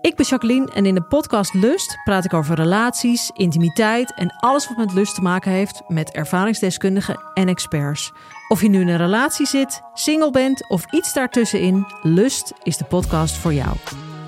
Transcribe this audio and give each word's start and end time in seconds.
Ik 0.00 0.16
ben 0.16 0.26
Jacqueline 0.26 0.72
en 0.72 0.86
in 0.86 0.94
de 0.94 1.02
podcast 1.02 1.54
Lust 1.54 1.98
praat 2.04 2.24
ik 2.24 2.34
over 2.34 2.54
relaties, 2.56 3.30
intimiteit 3.34 4.14
en 4.14 4.34
alles 4.36 4.68
wat 4.68 4.76
met 4.76 4.92
lust 4.92 5.14
te 5.14 5.22
maken 5.22 5.50
heeft 5.50 5.82
met 5.88 6.10
ervaringsdeskundigen 6.10 7.20
en 7.34 7.48
experts. 7.48 8.12
Of 8.48 8.62
je 8.62 8.68
nu 8.68 8.80
in 8.80 8.88
een 8.88 8.96
relatie 8.96 9.46
zit, 9.46 9.80
single 9.94 10.30
bent 10.30 10.68
of 10.68 10.92
iets 10.92 11.12
daartussenin, 11.12 11.86
Lust 12.02 12.52
is 12.62 12.76
de 12.76 12.84
podcast 12.84 13.36
voor 13.36 13.52
jou. 13.52 13.76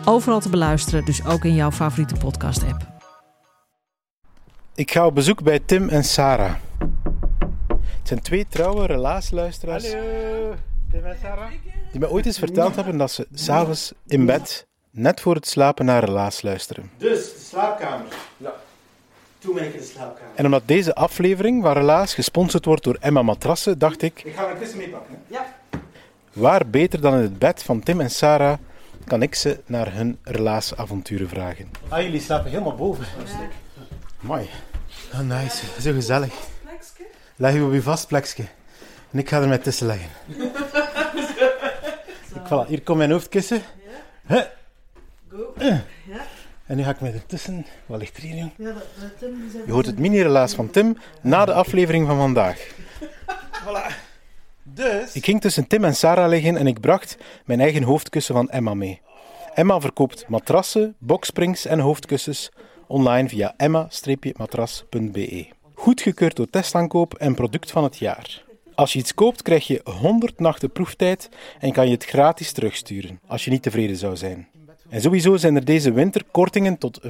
Overal 0.05 0.41
te 0.41 0.49
beluisteren, 0.49 1.05
dus 1.05 1.25
ook 1.25 1.45
in 1.45 1.55
jouw 1.55 1.71
favoriete 1.71 2.15
podcast-app. 2.15 2.87
Ik 4.75 4.91
ga 4.93 5.07
op 5.07 5.15
bezoek 5.15 5.43
bij 5.43 5.59
Tim 5.59 5.89
en 5.89 6.05
Sarah. 6.05 6.55
Het 7.79 8.09
zijn 8.09 8.21
twee 8.21 8.47
trouwe 8.49 8.87
relatiesluisteraars 8.87 9.93
Hallo, 9.93 10.55
Tim 10.91 11.05
en 11.05 11.17
Sarah. 11.23 11.51
die 11.91 12.01
me 12.01 12.11
ooit 12.11 12.27
eens 12.27 12.39
verteld 12.39 12.75
hebben 12.75 12.97
dat 12.97 13.11
ze 13.11 13.27
s'avonds 13.33 13.93
in 14.07 14.27
bed, 14.27 14.67
net 14.91 15.21
voor 15.21 15.35
het 15.35 15.47
slapen, 15.49 15.85
naar 15.85 16.05
relaas 16.05 16.43
luisteren. 16.43 16.91
Dus, 16.97 17.33
de 17.33 17.39
slaapkamer. 17.49 18.07
Ja. 18.37 18.53
Toen 19.39 19.55
ben 19.55 19.65
ik 19.65 19.75
in 19.75 19.81
de 19.81 19.87
slaapkamer. 19.87 20.33
En 20.35 20.45
omdat 20.45 20.63
deze 20.65 20.95
aflevering 20.95 21.63
van 21.63 21.73
Relaas 21.73 22.15
gesponsord 22.15 22.65
wordt 22.65 22.85
door 22.85 22.97
Emma 23.01 23.23
Matrassen, 23.23 23.79
dacht 23.79 24.03
ik, 24.03 24.23
Ik 24.25 24.35
ga 24.35 24.45
mijn 24.47 24.59
kussen 24.59 24.79
meepakken. 24.79 25.15
hè. 25.29 25.35
Ja. 25.37 25.47
waar 26.33 26.67
beter 26.67 27.01
dan 27.01 27.15
in 27.15 27.21
het 27.21 27.39
bed 27.39 27.63
van 27.63 27.81
Tim 27.83 28.01
en 28.01 28.11
Sarah 28.11 28.59
kan 29.05 29.23
ik 29.23 29.35
ze 29.35 29.61
naar 29.67 29.93
hun 29.95 30.19
relaasavonturen 30.23 31.29
vragen. 31.29 31.71
Ah, 31.89 32.03
jullie 32.03 32.21
slapen 32.21 32.51
helemaal 32.51 32.75
boven. 32.75 33.05
Mooi. 34.21 34.49
Oh, 35.13 35.21
nice. 35.21 35.65
Zo 35.81 35.93
gezellig. 35.93 36.35
Leg 37.37 37.55
je 37.55 37.65
op 37.65 37.73
je 37.73 37.83
vast 37.83 38.07
plekje. 38.07 38.45
En 39.11 39.19
ik 39.19 39.29
ga 39.29 39.41
er 39.41 39.49
met 39.49 39.63
tussen 39.63 39.87
leggen. 39.87 40.09
Ik, 42.35 42.47
voilà, 42.47 42.67
hier 42.69 42.83
komt 42.83 42.99
mijn 42.99 43.11
hoofdkussen. 43.11 43.63
Huh. 44.27 44.41
En 46.67 46.77
nu 46.77 46.83
ga 46.83 46.91
ik 46.91 47.01
met 47.01 47.15
ertussen. 47.15 47.67
Wat 47.87 47.99
ligt 47.99 48.17
er 48.17 48.23
hier, 48.23 48.37
jong? 48.37 48.51
Je 49.67 49.73
hoort 49.73 49.87
het 49.87 49.99
mini-relaas 49.99 50.55
van 50.55 50.71
Tim 50.71 50.97
na 51.23 51.45
de 51.45 51.53
aflevering 51.53 52.07
van 52.07 52.17
vandaag. 52.17 52.69
Voilà. 53.65 53.95
Dus, 54.63 55.15
Ik 55.15 55.25
ging 55.25 55.41
tussen 55.41 55.67
Tim 55.67 55.85
en 55.85 55.95
Sarah 55.95 56.29
liggen 56.29 56.57
en 56.57 56.67
ik 56.67 56.81
bracht 56.81 57.17
mijn 57.45 57.61
eigen 57.61 57.83
hoofdkussen 57.83 58.35
van 58.35 58.51
Emma 58.51 58.75
mee. 58.75 59.01
Emma 59.55 59.81
verkoopt 59.81 60.29
matrassen, 60.29 60.95
boksprings 60.99 61.67
en 61.67 61.79
hoofdkussens 61.79 62.51
online 62.87 63.29
via 63.29 63.55
emma-matras.be. 63.57 65.49
Goedgekeurd 65.75 66.37
door 66.37 66.51
testaankoop 66.51 67.15
en 67.15 67.35
product 67.35 67.71
van 67.71 67.85
het 67.85 67.99
jaar. 67.99 68.45
Als 68.75 68.93
je 68.93 68.99
iets 68.99 69.15
koopt, 69.15 69.43
krijg 69.43 69.67
je 69.67 69.81
100 69.85 70.41
nachten 70.41 70.73
proeftijd 70.73 71.29
en 71.59 71.73
kan 71.73 71.87
je 71.87 71.93
het 71.93 72.05
gratis 72.05 72.53
terugsturen 72.53 73.21
als 73.27 73.45
je 73.45 73.51
niet 73.51 73.63
tevreden 73.63 73.97
zou 73.97 74.17
zijn. 74.17 74.49
En 74.91 75.01
sowieso 75.01 75.37
zijn 75.37 75.57
er 75.57 75.65
deze 75.65 75.93
winter 75.93 76.25
kortingen 76.31 76.79
tot 76.79 77.01
55%, 77.07 77.09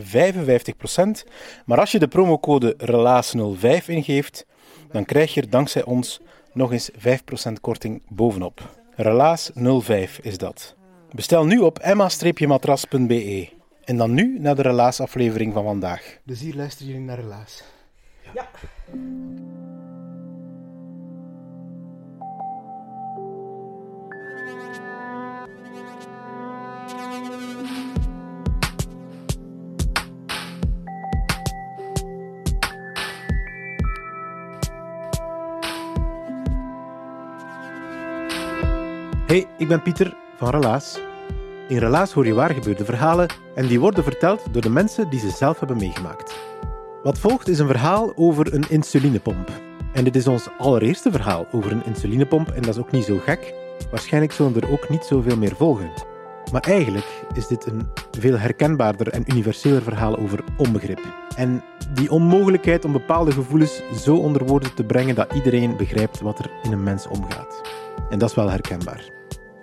maar 1.64 1.78
als 1.78 1.92
je 1.92 1.98
de 1.98 2.09
promocode 2.09 2.77
RELAAS05 2.78 3.86
ingeeft, 3.86 4.47
dan 4.91 5.05
krijg 5.05 5.34
je 5.34 5.41
er 5.41 5.50
dankzij 5.50 5.84
ons 5.84 6.20
nog 6.53 6.73
eens 6.73 6.91
5% 6.91 7.53
korting 7.61 8.03
bovenop. 8.08 8.78
Relaas 8.95 9.51
05 9.83 10.19
is 10.23 10.39
dat. 10.39 10.75
Bestel 11.12 11.45
nu 11.45 11.58
op 11.58 11.78
emma-matras.be. 11.78 13.48
En 13.84 13.97
dan 13.97 14.14
nu 14.14 14.39
naar 14.39 14.55
de 14.55 14.62
Relaas-aflevering 14.62 15.53
van 15.53 15.64
vandaag. 15.64 16.19
dus 16.25 16.41
hier 16.41 16.55
luisteren 16.55 16.92
jullie 16.92 17.06
naar 17.06 17.20
Relaas. 17.20 17.62
Ja. 18.34 18.48
Hey, 39.30 39.46
ik 39.58 39.68
ben 39.68 39.83
Pieter 39.83 40.17
van 40.36 40.51
Relaas. 40.51 41.01
In 41.68 41.79
Relaas 41.79 42.13
hoor 42.13 42.27
je 42.27 42.35
waar 42.35 42.55
gebeurde 42.55 42.85
verhalen 42.85 43.29
en 43.55 43.67
die 43.67 43.80
worden 43.80 44.05
verteld 44.05 44.42
door 44.51 44.63
de 44.63 44.70
mensen 44.70 45.11
die 45.11 45.20
ze 45.20 45.30
zelf 45.30 45.58
hebben 45.58 45.77
meegemaakt. 45.77 46.39
Wat 47.02 47.18
volgt 47.18 47.48
is 47.48 47.58
een 47.58 47.67
verhaal 47.67 48.13
over 48.17 48.55
een 48.55 48.64
insulinepomp. 48.69 49.51
En 49.92 50.05
dit 50.05 50.17
is 50.17 50.27
ons 50.27 50.48
allereerste 50.58 51.11
verhaal 51.11 51.46
over 51.52 51.73
een 51.73 51.85
insulinepomp 51.85 52.48
en 52.48 52.63
dat 52.63 52.74
is 52.74 52.80
ook 52.80 52.90
niet 52.90 53.05
zo 53.05 53.19
gek. 53.19 53.55
Waarschijnlijk 53.90 54.33
zullen 54.33 54.61
er 54.61 54.70
ook 54.70 54.89
niet 54.89 55.05
zoveel 55.05 55.36
meer 55.36 55.57
volgen. 55.57 55.90
Maar 56.52 56.63
eigenlijk 56.63 57.24
is 57.35 57.46
dit 57.46 57.67
een 57.67 57.89
veel 58.19 58.39
herkenbaarder 58.39 59.08
en 59.08 59.30
universeler 59.30 59.83
verhaal 59.83 60.17
over 60.17 60.45
onbegrip. 60.57 61.01
En 61.36 61.64
die 61.95 62.11
onmogelijkheid 62.11 62.85
om 62.85 62.92
bepaalde 62.92 63.33
gevoelens 63.33 63.83
zo 64.02 64.17
onder 64.17 64.45
woorden 64.45 64.74
te 64.74 64.85
brengen 64.85 65.14
dat 65.14 65.33
iedereen 65.33 65.77
begrijpt 65.77 66.20
wat 66.20 66.39
er 66.39 66.51
in 66.63 66.73
een 66.73 66.83
mens 66.83 67.07
omgaat. 67.07 67.61
En 68.08 68.19
dat 68.19 68.29
is 68.29 68.35
wel 68.35 68.51
herkenbaar. 68.51 69.20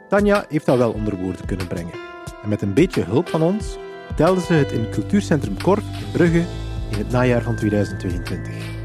Tanja 0.08 0.46
heeft 0.50 0.66
dat 0.66 0.78
wel 0.78 0.92
onder 0.92 1.16
woorden 1.16 1.46
kunnen 1.46 1.68
brengen. 1.68 1.94
En 2.44 2.50
met 2.50 2.62
een 2.62 2.74
beetje 2.74 3.04
hulp 3.04 3.30
van 3.30 3.42
ons 3.42 3.78
telde 4.16 4.42
ze 4.42 4.54
het 4.54 4.72
in 4.72 4.90
Cultuurcentrum 4.90 5.62
Korf 5.62 5.84
in 6.00 6.12
Brugge 6.12 6.46
in 6.92 6.98
het 6.98 7.12
najaar 7.12 7.42
van 7.42 7.56
2022. 7.56 8.77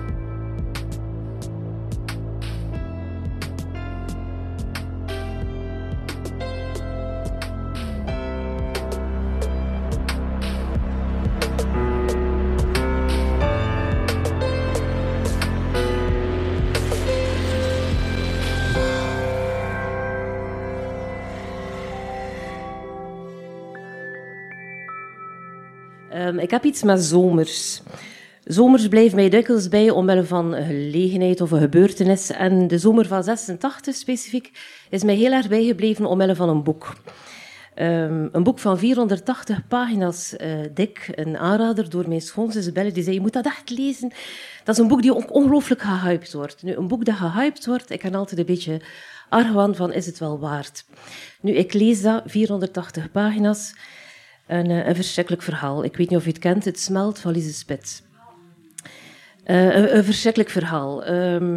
Ehm, 26.32 26.40
ik 26.40 26.50
heb 26.50 26.64
iets 26.64 26.82
met 26.82 27.02
zomers. 27.02 27.82
Zomers 28.44 28.88
blijven 28.88 29.16
mij 29.16 29.28
dikwijls 29.28 29.68
bij 29.68 29.90
omwille 29.90 30.24
van 30.24 30.54
een 30.54 30.66
gelegenheid 30.66 31.40
of 31.40 31.50
een 31.50 31.60
gebeurtenis. 31.60 32.30
En 32.30 32.68
de 32.68 32.78
zomer 32.78 33.06
van 33.06 33.24
86 33.24 33.94
specifiek 33.94 34.50
is 34.90 35.02
mij 35.02 35.14
heel 35.14 35.32
erg 35.32 35.48
bijgebleven 35.48 36.06
omwille 36.06 36.34
van 36.34 36.48
een 36.48 36.62
boek. 36.62 36.96
Ehm, 37.74 38.28
een 38.32 38.42
boek 38.42 38.58
van 38.58 38.78
480 38.78 39.68
pagina's 39.68 40.36
eh, 40.36 40.50
dik, 40.74 41.10
een 41.14 41.38
aanrader 41.38 41.90
door 41.90 42.08
mijn 42.08 42.20
schoonzus 42.20 42.72
Belle, 42.72 42.92
die 42.92 43.02
zei, 43.02 43.14
je 43.14 43.20
moet 43.20 43.32
dat 43.32 43.46
echt 43.46 43.70
lezen. 43.70 44.12
Dat 44.64 44.74
is 44.74 44.82
een 44.82 44.88
boek 44.88 45.02
die 45.02 45.14
ook 45.14 45.34
ongelooflijk 45.34 45.80
gehyped 45.80 46.32
wordt. 46.32 46.62
Nu, 46.62 46.74
een 46.74 46.88
boek 46.88 47.04
dat 47.04 47.14
gehyped 47.14 47.66
wordt, 47.66 47.90
ik 47.90 47.98
kan 47.98 48.14
altijd 48.14 48.40
een 48.40 48.46
beetje 48.46 48.80
argwan 49.28 49.74
van, 49.74 49.92
is 49.92 50.06
het 50.06 50.18
wel 50.18 50.38
waard? 50.38 50.84
Nu, 51.40 51.52
ik 51.52 51.72
lees 51.72 52.02
dat, 52.02 52.22
480 52.26 53.10
pagina's, 53.10 53.74
een, 54.52 54.70
eh, 54.70 54.86
een 54.86 54.94
verschrikkelijk 54.94 55.42
verhaal. 55.42 55.84
Ik 55.84 55.96
weet 55.96 56.08
niet 56.10 56.18
of 56.18 56.24
je 56.24 56.30
het 56.30 56.38
kent, 56.38 56.64
Het 56.64 56.80
smelt 56.80 57.18
van 57.18 57.32
Lise 57.32 57.52
Spits. 57.52 58.02
Eh, 59.44 59.94
een, 59.94 60.04
verschrikkelijk 60.04 60.50
verhaal. 60.50 61.04
Ehm, 61.04 61.54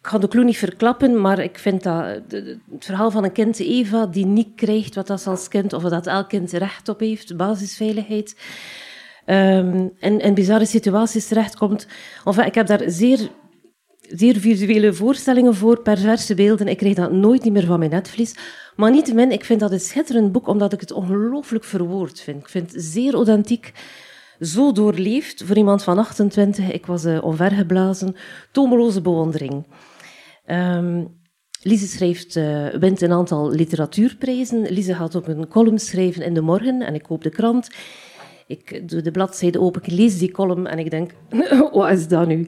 ik 0.00 0.06
ga 0.06 0.18
de 0.18 0.28
clue 0.28 0.44
niet 0.44 0.56
verklappen, 0.58 1.20
maar 1.20 1.38
ik 1.38 1.58
vind 1.58 1.82
dat 1.82 2.04
het 2.28 2.58
verhaal 2.78 3.10
van 3.10 3.24
een 3.24 3.32
kind, 3.32 3.58
Eva, 3.58 4.06
die 4.06 4.26
niet 4.26 4.48
krijgt 4.54 4.94
wat 4.94 5.06
dat 5.06 5.26
als 5.26 5.48
kind, 5.48 5.72
of 5.72 5.82
dat 5.82 6.06
elk 6.06 6.28
kind 6.28 6.52
recht 6.52 6.88
op 6.88 7.00
heeft, 7.00 7.36
basisveiligheid, 7.36 8.36
ehm, 9.24 9.88
en 9.98 10.20
in 10.20 10.34
bizarre 10.34 10.64
situaties 10.64 11.26
terechtkomt. 11.26 11.86
Enfin, 12.24 12.46
ik 12.46 12.54
heb 12.54 12.66
daar 12.66 12.82
zeer, 12.86 13.30
zeer 14.00 14.36
visuele 14.36 14.92
voorstellingen 14.92 15.54
voor, 15.54 15.80
perverse 15.80 16.34
beelden. 16.34 16.68
Ik 16.68 16.76
krijg 16.76 16.94
dat 16.94 17.12
nooit 17.12 17.44
niet 17.44 17.52
meer 17.52 17.66
van 17.66 17.78
mijn 17.78 17.90
netvlies. 17.90 18.34
Maar 18.78 18.90
niettemin, 18.90 19.32
ik 19.32 19.44
vind 19.44 19.60
dat 19.60 19.72
een 19.72 19.80
schitterend 19.80 20.32
boek, 20.32 20.46
omdat 20.46 20.72
ik 20.72 20.80
het 20.80 20.92
ongelooflijk 20.92 21.64
verwoord 21.64 22.20
vind. 22.20 22.40
Ik 22.40 22.48
vind 22.48 22.72
het 22.72 22.84
zeer 22.84 23.14
authentiek 23.14 23.72
zo 24.40 24.72
doorleefd 24.72 25.42
voor 25.44 25.56
iemand 25.56 25.82
van 25.82 25.98
28. 25.98 26.72
Ik 26.72 26.86
was 26.86 27.04
uh, 27.04 27.22
onvergeblazen. 27.22 28.16
Tomeloze 28.52 29.00
bewondering. 29.00 29.66
Ehm 30.44 31.04
Lise 31.62 31.86
schrijft, 31.86 32.36
uh, 32.36 32.68
wint 32.68 33.00
een 33.00 33.12
aantal 33.12 33.50
literatuurprijzen. 33.50 34.72
Lise 34.72 34.94
gaat 34.94 35.16
ook 35.16 35.26
een 35.26 35.48
column 35.48 35.78
schrijven 35.78 36.22
in 36.22 36.34
de 36.34 36.40
morgen 36.40 36.82
en 36.82 36.94
ik 36.94 37.02
koop 37.02 37.22
de 37.22 37.30
krant. 37.30 37.70
Ik 38.46 38.88
doe 38.88 39.00
de 39.00 39.10
bladzijde 39.10 39.60
open, 39.60 39.82
ik 39.82 39.92
lees 39.92 40.18
die 40.18 40.30
column 40.30 40.66
en 40.66 40.78
ik 40.78 40.90
denk, 40.90 41.10
wat 41.72 41.90
is 41.90 42.08
dat 42.08 42.26
nu? 42.26 42.46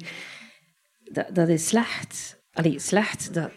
Dat, 1.05 1.26
dat 1.32 1.49
is 1.49 1.66
slecht. 1.69 2.43
Allee, 2.52 2.78
slecht. 2.78 3.34
Dat, 3.34 3.50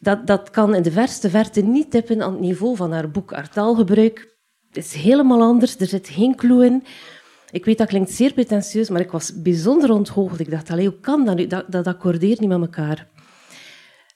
dat, 0.00 0.26
dat 0.26 0.50
kan 0.50 0.74
in 0.74 0.82
de 0.82 0.90
verste 0.90 1.30
verte 1.30 1.60
niet 1.60 1.90
tippen 1.90 2.22
aan 2.22 2.32
het 2.32 2.40
niveau 2.40 2.76
van 2.76 2.92
haar 2.92 3.10
boek. 3.10 3.32
Haar 3.32 3.50
taalgebruik 3.50 4.36
is 4.72 4.92
helemaal 4.92 5.42
anders, 5.42 5.76
er 5.76 5.86
zit 5.86 6.08
geen 6.08 6.36
clue 6.36 6.64
in. 6.64 6.84
Ik 7.50 7.64
weet, 7.64 7.78
dat 7.78 7.88
klinkt 7.88 8.10
zeer 8.10 8.32
pretentieus, 8.32 8.88
maar 8.88 9.00
ik 9.00 9.10
was 9.10 9.42
bijzonder 9.42 9.90
onthoogd. 9.90 10.40
Ik 10.40 10.50
dacht, 10.50 10.70
allee, 10.70 10.86
hoe 10.86 11.00
kan 11.00 11.24
dat 11.24 11.36
nu? 11.36 11.46
Dat, 11.46 11.64
dat 11.68 11.86
accordeert 11.86 12.40
niet 12.40 12.48
met 12.48 12.60
elkaar. 12.60 13.08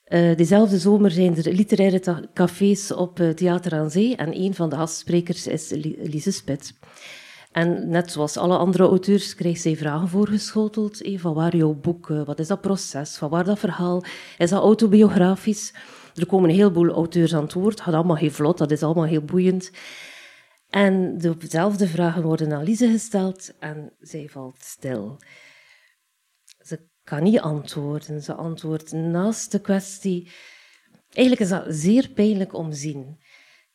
Uh, 0.08 0.36
diezelfde 0.36 0.78
zomer 0.78 1.10
zijn 1.10 1.36
er 1.36 1.52
literaire 1.52 2.28
cafés 2.34 2.92
op 2.92 3.20
uh, 3.20 3.30
Theater 3.30 3.72
aan 3.72 3.90
Zee 3.90 4.16
en 4.16 4.40
een 4.40 4.54
van 4.54 4.70
de 4.70 4.76
gastsprekers 4.76 5.46
is 5.46 5.70
Lise 6.02 6.30
Spit. 6.30 6.74
En 7.52 7.88
net 7.88 8.12
zoals 8.12 8.36
alle 8.36 8.56
andere 8.56 8.84
auteurs 8.84 9.34
krijgt 9.34 9.60
zij 9.60 9.76
vragen 9.76 10.08
voorgeschoteld. 10.08 11.02
Eh, 11.02 11.18
van 11.18 11.34
waar 11.34 11.56
jouw 11.56 11.74
boek, 11.74 12.06
wat 12.06 12.38
is 12.38 12.46
dat 12.46 12.60
proces, 12.60 13.16
van 13.16 13.30
waar 13.30 13.44
dat 13.44 13.58
verhaal, 13.58 14.04
is 14.38 14.50
dat 14.50 14.62
autobiografisch? 14.62 15.74
Er 16.14 16.26
komen 16.26 16.50
een 16.50 16.56
heleboel 16.56 16.90
auteurs 16.90 17.34
aan 17.34 17.42
het 17.42 17.52
woord, 17.52 17.80
gaat 17.80 17.94
allemaal 17.94 18.16
heel 18.16 18.30
vlot, 18.30 18.58
dat 18.58 18.70
is 18.70 18.82
allemaal 18.82 19.04
heel 19.04 19.24
boeiend. 19.24 19.70
En 20.70 21.18
dezelfde 21.18 21.86
vragen 21.86 22.22
worden 22.22 22.52
aan 22.52 22.64
Lise 22.64 22.90
gesteld 22.90 23.52
en 23.58 23.92
zij 24.00 24.28
valt 24.28 24.62
stil. 24.62 25.18
Ze 26.60 26.88
kan 27.04 27.22
niet 27.22 27.40
antwoorden. 27.40 28.22
Ze 28.22 28.34
antwoordt 28.34 28.92
naast 28.92 29.52
de 29.52 29.60
kwestie. 29.60 30.30
Eigenlijk 31.10 31.40
is 31.40 31.48
dat 31.48 31.64
zeer 31.68 32.08
pijnlijk 32.08 32.54
om 32.54 32.70
te 32.70 32.76
zien. 32.76 33.18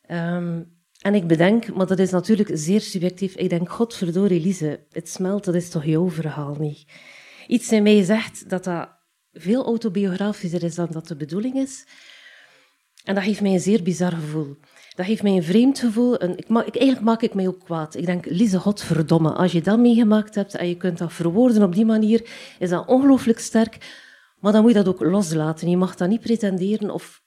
Ehm, 0.01 0.63
en 0.97 1.15
ik 1.15 1.27
bedenk, 1.27 1.73
maar 1.73 1.87
dat 1.87 1.99
is 1.99 2.11
natuurlijk 2.11 2.49
zeer 2.53 2.81
subjectief, 2.81 3.35
ik 3.35 3.49
denk, 3.49 3.69
godverdorie 3.69 4.41
Lise, 4.41 4.79
het 4.91 5.09
smelt, 5.09 5.43
dat 5.43 5.55
is 5.55 5.69
toch 5.69 5.85
jouw 5.85 6.09
verhaal 6.09 6.55
niet? 6.59 6.85
Iets 7.47 7.71
in 7.71 7.83
mij 7.83 8.03
zegt 8.03 8.49
dat 8.49 8.63
dat 8.63 8.89
veel 9.31 9.65
autobiografischer 9.65 10.63
is 10.63 10.75
dan 10.75 10.87
dat 10.91 11.07
de 11.07 11.15
bedoeling 11.15 11.55
is. 11.55 11.87
En 13.03 13.15
dat 13.15 13.23
geeft 13.23 13.41
mij 13.41 13.51
een 13.51 13.59
zeer 13.59 13.83
bizar 13.83 14.11
gevoel. 14.11 14.57
Dat 14.95 15.05
geeft 15.05 15.23
mij 15.23 15.31
een 15.31 15.43
vreemd 15.43 15.79
gevoel. 15.79 16.17
En 16.17 16.31
ik, 16.37 16.47
ik, 16.47 16.75
eigenlijk 16.75 17.01
maak 17.01 17.21
ik 17.21 17.33
mij 17.33 17.47
ook 17.47 17.63
kwaad. 17.63 17.95
Ik 17.95 18.05
denk, 18.05 18.25
Lise, 18.25 18.59
godverdomme, 18.59 19.33
als 19.33 19.51
je 19.51 19.61
dat 19.61 19.79
meegemaakt 19.79 20.35
hebt 20.35 20.55
en 20.55 20.67
je 20.67 20.77
kunt 20.77 20.97
dat 20.97 21.13
verwoorden 21.13 21.63
op 21.63 21.75
die 21.75 21.85
manier, 21.85 22.29
is 22.59 22.69
dat 22.69 22.87
ongelooflijk 22.87 23.39
sterk. 23.39 23.77
Maar 24.39 24.51
dan 24.51 24.61
moet 24.61 24.71
je 24.71 24.83
dat 24.83 24.87
ook 24.87 25.01
loslaten. 25.01 25.69
Je 25.69 25.77
mag 25.77 25.95
dat 25.95 26.09
niet 26.09 26.21
pretenderen 26.21 26.91
of 26.91 27.21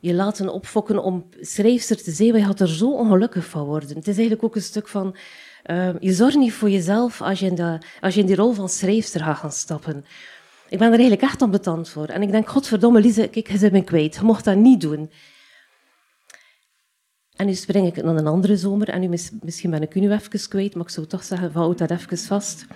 je 0.00 0.14
laten 0.14 0.48
opfokken 0.48 1.02
om 1.02 1.28
schrijfster 1.40 2.02
te 2.02 2.10
zijn. 2.10 2.34
Je 2.34 2.44
gaat 2.44 2.60
er 2.60 2.68
zo 2.68 2.92
ongelukkig 2.92 3.46
van 3.46 3.64
worden. 3.64 3.88
Het 3.88 4.08
is 4.08 4.16
eigenlijk 4.16 4.44
ook 4.44 4.56
een 4.56 4.62
stuk 4.62 4.88
van... 4.88 5.16
Uh, 5.66 5.90
je 5.98 6.12
zorgt 6.12 6.36
niet 6.36 6.52
voor 6.52 6.70
jezelf 6.70 7.22
als 7.22 7.40
je, 7.40 7.46
in 7.46 7.54
de, 7.54 7.78
als 8.00 8.14
je 8.14 8.20
in 8.20 8.26
die 8.26 8.36
rol 8.36 8.52
van 8.52 8.68
schrijfster 8.68 9.20
gaat 9.20 9.38
gaan 9.38 9.52
stappen. 9.52 10.04
Ik 10.68 10.78
ben 10.78 10.86
er 10.86 10.98
eigenlijk 10.98 11.22
echt 11.22 11.42
ambetant 11.42 11.88
voor. 11.88 12.06
En 12.06 12.22
ik 12.22 12.30
denk, 12.30 12.48
godverdomme 12.48 13.00
Lise, 13.00 13.28
kijk, 13.28 13.50
je 13.50 13.58
bent 13.58 13.72
me 13.72 13.84
kwijt. 13.84 14.14
Je 14.14 14.22
mocht 14.22 14.44
dat 14.44 14.56
niet 14.56 14.80
doen. 14.80 15.10
En 17.36 17.46
nu 17.46 17.54
spring 17.54 17.86
ik 17.86 18.04
naar 18.04 18.16
een 18.16 18.26
andere 18.26 18.56
zomer. 18.56 18.88
En 18.88 19.00
nu 19.00 19.08
misschien 19.40 19.70
ben 19.70 19.82
ik 19.82 19.94
u 19.94 20.00
nu 20.00 20.12
even 20.12 20.48
kwijt, 20.48 20.74
maar 20.74 20.84
ik 20.84 20.90
zou 20.90 21.06
toch 21.06 21.24
zeggen, 21.24 21.52
houd 21.52 21.78
dat 21.78 21.90
even 21.90 22.18
vast. 22.18 22.66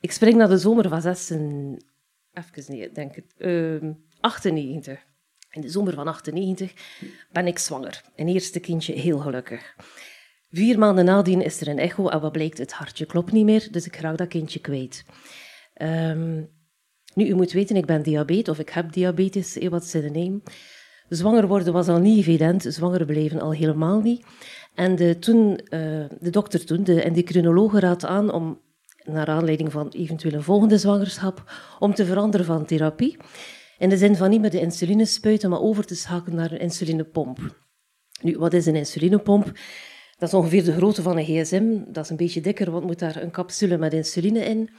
Ik 0.00 0.12
spring 0.12 0.36
naar 0.36 0.48
de 0.48 0.58
zomer 0.58 0.88
van 0.88 1.00
96, 1.00 1.88
even 2.32 2.74
nee, 2.74 2.92
denk 2.92 3.16
ik, 3.16 3.24
uh, 3.38 3.90
98. 4.20 5.09
In 5.50 5.60
de 5.60 5.68
zomer 5.68 5.94
van 5.94 6.06
98 6.06 6.72
ben 7.32 7.46
ik 7.46 7.58
zwanger. 7.58 8.02
Een 8.16 8.28
eerste 8.28 8.60
kindje, 8.60 8.92
heel 8.92 9.18
gelukkig. 9.18 9.76
Vier 10.50 10.78
maanden 10.78 11.04
nadien 11.04 11.42
is 11.42 11.60
er 11.60 11.68
een 11.68 11.78
echo 11.78 12.08
en 12.08 12.20
wat 12.20 12.32
blijkt, 12.32 12.58
het 12.58 12.72
hartje 12.72 13.06
klopt 13.06 13.32
niet 13.32 13.44
meer, 13.44 13.68
dus 13.70 13.86
ik 13.86 13.96
raak 13.96 14.18
dat 14.18 14.28
kindje 14.28 14.60
kwijt. 14.60 15.04
Um, 15.82 16.50
nu, 17.14 17.26
u 17.26 17.34
moet 17.34 17.52
weten, 17.52 17.76
ik 17.76 17.86
ben 17.86 18.02
diabetes, 18.02 18.48
of 18.48 18.58
ik 18.58 18.68
heb 18.68 18.92
diabetes, 18.92 19.56
wat 19.68 19.84
ze 19.84 19.98
neem. 19.98 20.42
Zwanger 21.08 21.46
worden 21.46 21.72
was 21.72 21.88
al 21.88 21.98
niet 21.98 22.18
evident, 22.18 22.62
zwanger 22.68 23.04
blijven 23.04 23.40
al 23.40 23.52
helemaal 23.52 24.00
niet. 24.00 24.26
En 24.74 24.96
de, 24.96 25.18
toen, 25.18 25.60
uh, 25.64 26.04
de 26.20 26.30
dokter 26.30 26.66
toen, 26.66 26.84
de 26.84 27.02
endocrinologe, 27.02 27.80
raad 27.80 28.04
aan 28.04 28.32
om, 28.32 28.60
naar 29.04 29.26
aanleiding 29.26 29.72
van 29.72 29.88
eventueel 29.88 30.34
een 30.34 30.42
volgende 30.42 30.78
zwangerschap, 30.78 31.52
om 31.78 31.94
te 31.94 32.04
veranderen 32.04 32.46
van 32.46 32.64
therapie. 32.64 33.16
In 33.80 33.88
de 33.88 33.96
zin 33.96 34.16
van 34.16 34.30
niet 34.30 34.40
meer 34.40 34.50
de 34.50 34.60
insuline 34.60 35.04
spuiten, 35.04 35.50
maar 35.50 35.60
over 35.60 35.86
te 35.86 35.94
schakelen 35.94 36.36
naar 36.36 36.52
een 36.52 36.58
insulinepomp. 36.58 37.38
Nu, 38.22 38.38
wat 38.38 38.52
is 38.52 38.66
een 38.66 38.76
insulinepomp? 38.76 39.44
Dat 40.18 40.28
is 40.28 40.34
ongeveer 40.34 40.64
de 40.64 40.72
grootte 40.72 41.02
van 41.02 41.18
een 41.18 41.24
gsm. 41.24 41.92
Dat 41.92 42.04
is 42.04 42.10
een 42.10 42.16
beetje 42.16 42.40
dikker, 42.40 42.70
want 42.70 42.84
moet 42.84 42.98
daar 42.98 43.22
een 43.22 43.30
capsule 43.30 43.78
met 43.78 43.92
insuline 43.92 44.44
in. 44.44 44.70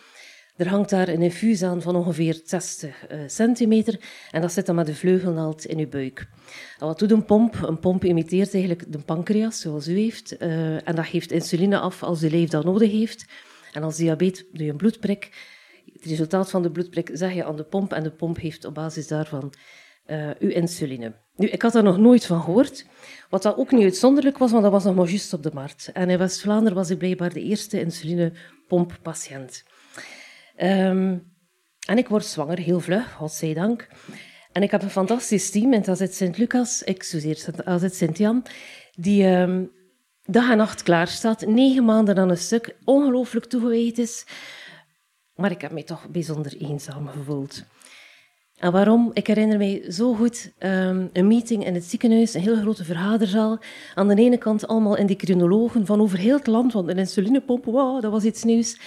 Er 0.56 0.68
hangt 0.68 0.89
daar 0.89 1.07
een 1.07 1.21
infuus 1.21 1.63
aan 1.63 1.81
van 1.81 1.95
ongeveer 1.95 2.42
60 2.44 3.12
uh, 3.12 3.24
eh, 3.24 3.30
centimeter 3.30 4.00
en 4.31 4.42
dat 4.42 4.51
zit 4.51 4.65
dan 4.65 4.75
met 4.75 4.86
de 4.86 4.95
vleugelnaald 4.95 5.65
in 5.65 5.77
uw 5.77 5.89
buik. 5.89 6.27
Wat 6.77 7.00
doet 7.00 7.12
een 7.12 7.25
pomp? 7.25 7.56
Een 7.62 7.80
pomp 7.80 8.03
imiteert 8.03 8.53
eigenlijk 8.53 8.92
de 8.92 9.00
pancreas, 9.00 9.59
zoals 9.59 9.88
u 9.88 10.00
heeft, 10.00 10.36
uh, 10.39 10.88
en 10.88 10.95
dat 10.95 11.06
geeft 11.06 11.31
insuline 11.31 11.80
af 11.80 12.03
als 12.03 12.21
uw 12.21 12.30
lijf 12.30 12.50
dat 12.50 12.65
nodig 12.65 12.92
heeft. 12.92 13.25
En 13.74 13.83
als 13.83 13.95
diabetes 13.95 14.45
doe 14.51 14.65
je 14.65 14.71
een 14.71 14.77
bloedprik. 14.77 15.30
Het 15.93 16.03
resultaat 16.05 16.49
van 16.49 16.61
de 16.61 16.71
bloedprik 16.71 17.09
zeg 17.13 17.33
je 17.33 17.45
aan 17.45 17.55
de 17.55 17.63
pomp 17.63 17.93
en 17.93 18.03
de 18.03 18.11
pomp 18.11 18.37
heeft 18.37 18.65
op 18.65 18.73
basis 18.73 19.07
daarvan 19.07 19.53
uh, 20.07 20.29
uw 20.39 20.49
insuline. 20.49 21.13
Nu, 21.35 21.47
ik 21.47 21.61
had 21.61 21.73
daar 21.73 21.83
nog 21.83 21.97
nooit 21.97 22.25
van 22.25 22.41
gehoord. 22.41 22.85
Wat 23.29 23.43
dat 23.43 23.57
ook 23.57 23.71
niet 23.71 23.83
uitzonderlijk 23.83 24.37
was, 24.37 24.51
want 24.51 24.63
dat 24.63 24.71
was 24.71 24.83
nog 24.83 24.95
maar 24.95 25.07
juist 25.07 25.33
op 25.33 25.43
de 25.43 25.51
markt. 25.53 25.89
En 25.93 26.09
in 26.09 26.17
West-Vlaanderen 26.17 26.77
was 26.77 26.89
ik 26.89 26.97
blijkbaar 26.97 27.33
de 27.33 27.41
eerste 27.41 27.79
insulinepomppatiënt. 27.79 29.63
Um, 30.57 31.29
en 31.87 31.97
ik 31.97 32.07
word 32.07 32.25
zwanger, 32.25 32.59
heel 32.59 32.79
vlug, 32.79 33.13
godzijdank. 33.13 33.87
En 34.51 34.63
ik 34.63 34.71
heb 34.71 34.81
een 34.81 34.89
fantastisch 34.89 35.51
team 35.51 35.73
in 35.73 35.83
het 35.85 36.15
Sint-Lucas, 36.15 36.83
excuseer, 36.83 37.45
AZ 37.63 37.85
Sint-Jan, 37.89 38.45
die 38.95 39.25
um, 39.25 39.71
dag 40.23 40.49
en 40.49 40.57
nacht 40.57 40.83
klaar 40.83 41.07
staat, 41.07 41.45
negen 41.45 41.85
maanden 41.85 42.17
aan 42.17 42.29
een 42.29 42.37
stuk, 42.37 42.75
ongelooflijk 42.83 43.45
toegewijd 43.45 43.97
is. 43.97 44.25
Maar 45.35 45.51
ik 45.51 45.61
heb 45.61 45.71
me 45.71 45.83
toch 45.83 46.09
bijzonder 46.09 46.57
eenzaam 46.57 47.07
gevoeld. 47.07 47.63
En 48.57 48.71
waarom? 48.71 49.11
Ik 49.13 49.27
herinner 49.27 49.57
mij 49.57 49.91
zo 49.91 50.13
goed 50.13 50.51
um, 50.59 51.09
een 51.13 51.27
meeting 51.27 51.65
in 51.65 51.73
het 51.73 51.83
ziekenhuis, 51.83 52.33
een 52.33 52.41
heel 52.41 52.55
grote 52.55 52.83
vergaderzaal. 52.83 53.59
Aan 53.95 54.07
de 54.07 54.15
ene 54.15 54.37
kant 54.37 54.67
allemaal 54.67 54.97
endocrinologen 54.97 55.85
van 55.85 56.01
over 56.01 56.17
heel 56.17 56.37
het 56.37 56.47
land, 56.47 56.73
want 56.73 56.89
een 56.89 56.97
insulinepomp, 56.97 57.65
wow, 57.65 58.01
dat 58.01 58.11
was 58.11 58.23
iets 58.23 58.43
nieuws. 58.43 58.79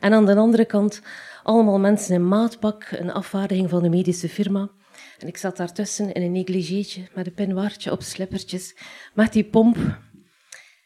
En 0.00 0.12
aan 0.12 0.26
de 0.26 0.36
andere 0.36 0.64
kant 0.64 1.02
allemaal 1.42 1.78
mensen 1.78 2.14
in 2.14 2.28
maatpak, 2.28 2.88
een 2.90 3.12
afvaardiging 3.12 3.70
van 3.70 3.82
de 3.82 3.88
medische 3.88 4.28
firma. 4.28 4.70
En 5.18 5.26
ik 5.26 5.36
zat 5.36 5.56
daartussen 5.56 6.12
in 6.12 6.22
een 6.22 6.32
negligéetje 6.32 7.08
met 7.14 7.26
een 7.26 7.34
pinwaartje 7.34 7.92
op 7.92 8.02
slippertjes, 8.02 8.76
met 9.14 9.32
die 9.32 9.44
pomp. 9.44 9.76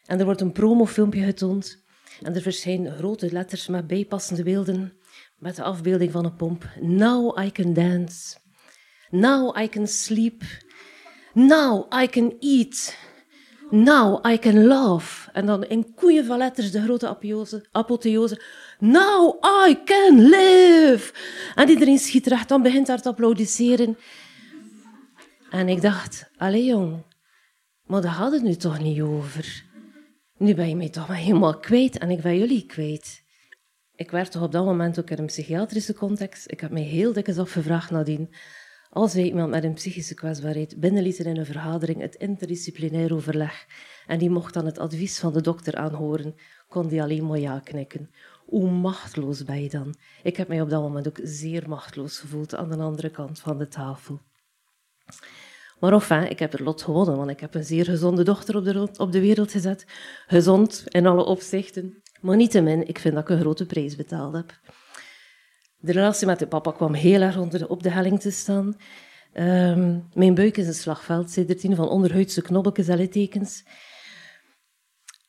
En 0.05 0.19
er 0.19 0.25
wordt 0.25 0.41
een 0.41 0.51
promofilmpje 0.51 1.23
getoond. 1.23 1.83
En 2.21 2.35
er 2.35 2.41
verschijnen 2.41 2.97
grote 2.97 3.31
letters 3.31 3.67
met 3.67 3.87
bijpassende 3.87 4.43
beelden, 4.43 4.93
met 5.39 5.55
de 5.55 5.63
afbeelding 5.63 6.11
van 6.11 6.25
een 6.25 6.35
pomp. 6.35 6.69
Now 6.81 7.43
I 7.43 7.51
can 7.51 7.73
dance. 7.73 8.37
Now 9.09 9.57
I 9.57 9.69
can 9.69 9.87
sleep. 9.87 10.43
Now 11.33 11.93
I 12.03 12.07
can 12.07 12.33
eat. 12.39 12.97
Now 13.69 14.25
I 14.25 14.37
can 14.37 14.65
love. 14.65 15.31
En 15.31 15.45
dan 15.45 15.63
in 15.63 15.93
koeien 15.93 16.25
van 16.25 16.37
letters 16.37 16.71
de 16.71 16.81
grote 16.81 17.17
apotheose. 17.71 18.41
Now 18.79 19.43
I 19.67 19.83
can 19.83 20.19
live. 20.19 21.13
En 21.55 21.69
iedereen 21.69 21.99
schiet 21.99 22.27
recht, 22.27 22.49
dan 22.49 22.61
begint 22.61 22.87
daar 22.87 23.01
te 23.01 23.09
applaudisseren. 23.09 23.97
En 25.49 25.69
ik 25.69 25.81
dacht, 25.81 26.29
allee 26.37 26.65
jong, 26.65 27.03
maar 27.85 28.01
daar 28.01 28.11
gaat 28.11 28.31
het 28.31 28.43
nu 28.43 28.55
toch 28.55 28.79
niet 28.79 29.01
over. 29.01 29.63
Nu 30.37 30.55
ben 30.55 30.69
je 30.69 30.75
mij 30.75 30.89
toch 30.89 31.07
helemaal 31.07 31.59
kwijt 31.59 31.97
en 31.97 32.09
ik 32.09 32.21
ben 32.21 32.37
jullie 32.37 32.65
kwijt. 32.65 33.23
Ik 33.99 34.11
werd 34.11 34.31
toch 34.31 34.41
op 34.41 34.51
dat 34.51 34.65
moment 34.65 34.99
ook 34.99 35.09
in 35.09 35.17
een 35.19 35.25
psychiatrische 35.25 35.93
context. 35.93 36.51
Ik 36.51 36.59
heb 36.59 36.71
mij 36.71 36.81
heel 36.81 37.13
dikwijls 37.13 37.41
afgevraagd 37.41 37.91
nadien. 37.91 38.33
Als 38.89 39.13
wij 39.13 39.23
iemand 39.23 39.49
met 39.49 39.63
een 39.63 39.73
psychische 39.73 40.13
kwetsbaarheid 40.13 40.79
binnenlieten 40.79 41.25
in 41.25 41.37
een 41.37 41.45
vergadering, 41.45 42.01
het 42.01 42.15
interdisciplinair 42.15 43.13
overleg, 43.13 43.65
en 44.07 44.19
die 44.19 44.29
mocht 44.29 44.53
dan 44.53 44.65
het 44.65 44.77
advies 44.77 45.19
van 45.19 45.33
de 45.33 45.41
dokter 45.41 45.75
aanhoren, 45.75 46.35
kon 46.67 46.87
die 46.87 47.01
alleen 47.01 47.27
maar 47.27 47.39
ja 47.39 47.59
knikken. 47.59 48.11
Hoe 48.45 48.69
machteloos 48.69 49.43
ben 49.43 49.63
je 49.63 49.69
dan? 49.69 49.95
Ik 50.23 50.37
heb 50.37 50.47
mij 50.47 50.61
op 50.61 50.69
dat 50.69 50.81
moment 50.81 51.07
ook 51.07 51.19
zeer 51.23 51.69
machteloos 51.69 52.19
gevoeld 52.19 52.55
aan 52.55 52.69
de 52.69 52.77
andere 52.77 53.09
kant 53.09 53.39
van 53.39 53.57
de 53.57 53.67
tafel. 53.67 54.19
Maar 55.79 55.93
enfin, 55.93 56.29
ik 56.29 56.39
heb 56.39 56.51
het 56.51 56.61
lot 56.61 56.81
gewonnen, 56.81 57.17
want 57.17 57.29
ik 57.29 57.39
heb 57.39 57.55
een 57.55 57.63
zeer 57.63 57.85
gezonde 57.85 58.23
dochter 58.23 58.55
op 58.55 58.63
de, 58.63 58.89
op 58.97 59.11
de 59.11 59.19
wereld 59.19 59.51
gezet. 59.51 59.85
Gezond 60.27 60.83
in 60.87 61.05
alle 61.05 61.23
opzichten. 61.23 62.01
Maar 62.19 62.35
niettemin, 62.35 62.87
ik 62.87 62.99
vind 62.99 63.13
dat 63.13 63.23
ik 63.23 63.29
een 63.29 63.39
grote 63.39 63.65
prijs 63.65 63.95
betaald 63.95 64.33
heb. 64.33 64.59
De 65.77 65.91
relatie 65.91 66.27
met 66.27 66.39
de 66.39 66.47
papa 66.47 66.71
kwam 66.71 66.93
heel 66.93 67.21
erg 67.21 67.37
onder 67.37 67.69
op 67.69 67.83
de 67.83 67.89
helling 67.89 68.19
te 68.19 68.31
staan. 68.31 68.75
Um, 69.33 70.07
mijn 70.13 70.35
buik 70.35 70.57
is 70.57 70.67
een 70.67 70.73
slagveld, 70.73 71.31
sindsdien 71.31 71.75
van 71.75 71.89
onderhuidse 71.89 72.41
knobbeltjes 72.41 72.87
en 72.87 72.97
littekens. 72.97 73.63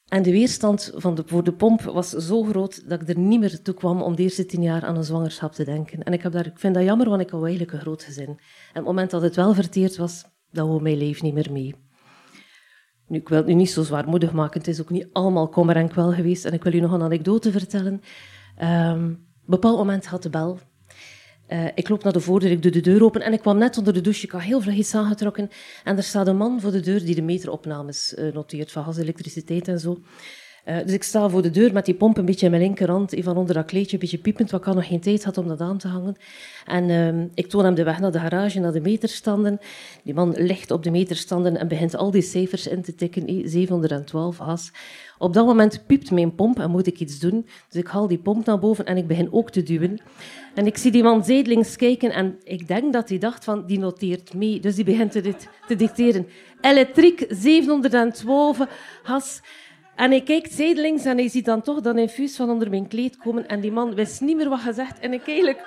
En 0.09 0.23
de 0.23 0.31
weerstand 0.31 0.93
van 0.95 1.15
de, 1.15 1.23
voor 1.27 1.45
de 1.45 1.53
pomp 1.53 1.83
was 1.83 2.11
zo 2.11 2.43
groot 2.43 2.89
dat 2.89 3.03
ik 3.03 3.09
er 3.09 3.19
niet 3.19 3.41
meer 3.41 3.63
toe 3.63 3.75
kwam 3.75 4.03
om 4.03 4.17
de 4.17 4.23
eerste 4.23 4.47
tien 4.47 4.63
jaar 4.63 4.85
aan 4.85 4.97
een 4.97 5.05
zwangerschap 5.05 5.53
te 5.53 5.65
denken. 5.65 6.03
En 6.03 6.13
ik, 6.13 6.23
heb 6.23 6.33
daar, 6.33 6.47
ik 6.47 6.59
vind 6.59 6.75
dat 6.75 6.85
jammer, 6.85 7.09
want 7.09 7.21
ik 7.21 7.31
had 7.31 7.43
eigenlijk 7.43 7.73
een 7.73 7.81
groot 7.81 8.03
gezin. 8.03 8.29
En 8.29 8.35
op 8.35 8.75
het 8.75 8.85
moment 8.85 9.11
dat 9.11 9.23
het 9.23 9.37
wel 9.37 9.55
verteerd 9.55 9.97
was, 9.97 10.25
dan 10.51 10.69
wou 10.69 10.83
mijn 10.83 10.97
leven 10.97 11.25
niet 11.25 11.35
meer 11.35 11.53
mee. 11.53 11.75
Nu, 13.11 13.19
ik 13.19 13.29
wil 13.29 13.39
het 13.39 13.47
nu 13.47 13.55
niet 13.55 13.71
zo 13.71 13.83
zwaarmoedig 13.83 14.33
maken. 14.33 14.59
Het 14.59 14.69
is 14.69 14.81
ook 14.81 14.91
niet 14.91 15.09
allemaal 15.13 15.49
kommer 15.49 15.77
en 15.77 15.89
kwel 15.89 16.13
geweest. 16.13 16.45
En 16.45 16.53
ik 16.53 16.63
wil 16.63 16.73
u 16.73 16.81
nog 16.81 16.93
een 16.93 17.03
anekdote 17.03 17.51
vertellen. 17.51 18.01
Um, 18.63 19.11
op 19.43 19.57
een 19.57 19.61
bepaald 19.61 19.77
moment 19.77 20.07
had 20.07 20.23
de 20.23 20.31
bel. 20.31 20.59
Uh, 21.49 21.65
ik 21.75 21.89
loop 21.89 22.03
naar 22.03 22.13
de 22.13 22.21
voordeur, 22.21 22.51
ik 22.51 22.63
doe 22.63 22.71
de 22.71 22.81
deur 22.81 23.05
open 23.05 23.21
en 23.21 23.33
ik 23.33 23.41
kwam 23.41 23.59
net 23.59 23.79
onder 23.79 23.93
de 23.93 24.01
douche. 24.01 24.25
Ik 24.25 24.31
had 24.31 24.41
heel 24.41 24.61
vlug 24.61 24.75
iets 24.75 24.95
aangetrokken. 24.95 25.51
En 25.85 25.97
er 25.97 26.03
staat 26.03 26.27
een 26.27 26.37
man 26.37 26.61
voor 26.61 26.71
de 26.71 26.81
deur 26.81 27.05
die 27.05 27.15
de 27.15 27.23
meteropnames 27.23 28.15
uh, 28.19 28.33
noteert 28.33 28.73
van 28.73 28.85
gas, 28.85 28.97
elektriciteit 28.97 29.69
en 29.69 29.81
zo. 29.81 29.99
Uh, 30.69 30.77
dus 30.85 30.93
ik 30.93 31.03
sta 31.03 31.29
voor 31.29 31.43
de 31.43 31.51
deur 31.51 31.73
met 31.73 31.85
die 31.85 31.95
pomp 31.95 32.17
een 32.17 32.25
beetje 32.25 32.45
in 32.45 32.51
mijn 32.51 32.63
linkerhand, 32.63 33.15
van 33.19 33.37
onder 33.37 33.55
dat 33.55 33.65
kleedje, 33.65 33.93
een 33.93 33.99
beetje 33.99 34.19
piepend, 34.19 34.51
wat 34.51 34.61
ik 34.61 34.67
had 34.67 34.75
nog 34.75 34.87
geen 34.87 35.01
tijd 35.01 35.25
had 35.25 35.39
om 35.39 35.49
dat 35.49 35.61
aan 35.61 35.79
te 35.79 35.89
hangen. 35.89 36.17
En 36.67 36.89
uh, 36.89 37.25
ik 37.35 37.47
toon 37.47 37.65
hem 37.65 37.75
de 37.75 37.85
weg 37.85 38.01
naar 38.01 38.13
de 38.13 38.19
garage, 38.19 38.61
naar 38.61 38.73
de 38.73 38.81
meterstanden. 38.81 39.59
Die 40.05 40.15
man 40.15 40.35
ligt 40.37 40.71
op 40.71 40.83
de 40.83 40.91
meterstanden 40.91 41.57
en 41.57 41.69
begint 41.69 41.97
al 41.97 42.11
die 42.11 42.23
cijfers 42.23 42.67
in 42.67 42.83
te 42.83 42.95
tikken, 42.95 43.49
712 43.49 44.39
has. 44.39 44.71
Op 45.19 45.35
dat 45.35 45.47
moment 45.47 45.87
piept 45.87 46.11
mijn 46.11 46.35
pomp 46.35 46.59
en 46.59 46.71
moet 46.71 46.87
ik 46.87 47.01
iets 47.01 47.19
doen. 47.19 47.47
Dus 47.69 47.81
ik 47.81 47.89
haal 47.89 48.07
die 48.07 48.19
pomp 48.19 48.47
naar 48.47 48.59
boven 48.59 48.87
en 48.87 48.97
ik 48.97 49.07
begin 49.07 49.33
ook 49.33 49.51
te 49.51 49.63
duwen. 49.63 50.01
En 50.55 50.67
ik 50.67 50.77
zie 50.77 50.91
die 50.91 51.03
man 51.03 51.25
zijdelings 51.25 51.77
kijken 51.77 52.13
en 52.13 52.39
ik 52.45 52.69
denk 52.69 52.93
dat 52.93 53.09
hij 53.09 53.19
dacht 53.19 53.45
van, 53.45 53.67
die 53.67 53.79
noteert 53.79 54.35
mee. 54.35 54.61
Dus 54.61 54.75
die 54.75 54.85
begint 54.85 55.13
te, 55.13 55.21
dit, 55.21 55.49
te 55.67 55.77
dicteren. 55.77 56.27
Elektriek 56.61 57.25
712 57.29 58.67
has. 59.03 59.41
En 60.01 60.11
hij 60.11 60.23
kijkt 60.23 60.53
zijdelings 60.53 61.05
en 61.05 61.17
hij 61.17 61.29
ziet 61.29 61.45
dan 61.45 61.63
toch 61.63 61.81
dat 61.81 61.97
infuus 61.97 62.37
van 62.37 62.51
onder 62.51 62.71
mijn 62.71 62.89
kleed 62.89 63.17
komen. 63.17 63.49
En 63.49 63.61
die 63.61 63.73
man 63.73 63.95
wist 63.95 64.21
niet 64.21 64.37
meer 64.37 64.49
wat 64.49 64.61
gezegd. 64.61 64.99
En 64.99 65.13
ik 65.13 65.27
eigenlijk, 65.27 65.67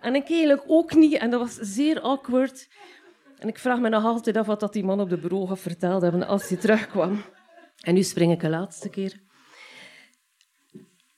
en 0.00 0.14
ik 0.14 0.30
eigenlijk 0.30 0.62
ook 0.66 0.94
niet. 0.94 1.14
En 1.14 1.30
dat 1.30 1.40
was 1.40 1.54
zeer 1.54 2.00
awkward. 2.00 2.68
En 3.38 3.48
ik 3.48 3.58
vraag 3.58 3.80
me 3.80 3.88
nog 3.88 4.04
altijd 4.04 4.36
af 4.36 4.46
wat 4.46 4.72
die 4.72 4.84
man 4.84 5.00
op 5.00 5.08
de 5.08 5.16
bureau 5.16 5.46
gaat 5.46 5.60
verteld 5.60 6.02
hebben 6.02 6.26
als 6.26 6.48
hij 6.48 6.58
terugkwam. 6.58 7.22
En 7.80 7.94
nu 7.94 8.02
spring 8.02 8.32
ik 8.32 8.42
een 8.42 8.50
laatste 8.50 8.88
keer. 8.88 9.20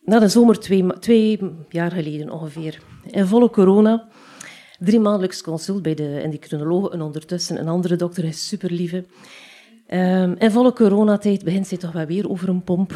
Na 0.00 0.18
de 0.18 0.28
zomer 0.28 0.61
twee, 0.61 0.99
twee 0.99 1.40
jaar 1.68 1.90
geleden 1.90 2.30
ongeveer. 2.30 2.82
In 3.11 3.26
volle 3.26 3.50
corona. 3.50 4.08
Drie 4.78 5.00
maandelijks 5.00 5.42
consult 5.42 5.82
bij 5.82 5.94
de 5.94 6.20
endocrinoloog 6.20 6.90
en 6.90 7.00
ondertussen 7.00 7.61
een 7.61 7.68
andere 7.68 7.96
dokter, 7.96 8.25
is 8.25 8.49
super 8.49 8.73
lieve. 8.73 9.04
Um, 9.88 10.34
in 10.38 10.50
volle 10.50 10.72
coronatijd 10.72 11.44
begint 11.44 11.66
zij 11.66 11.78
toch 11.78 11.92
wel 11.92 12.06
weer 12.06 12.30
over 12.30 12.48
een 12.48 12.62
pomp. 12.62 12.94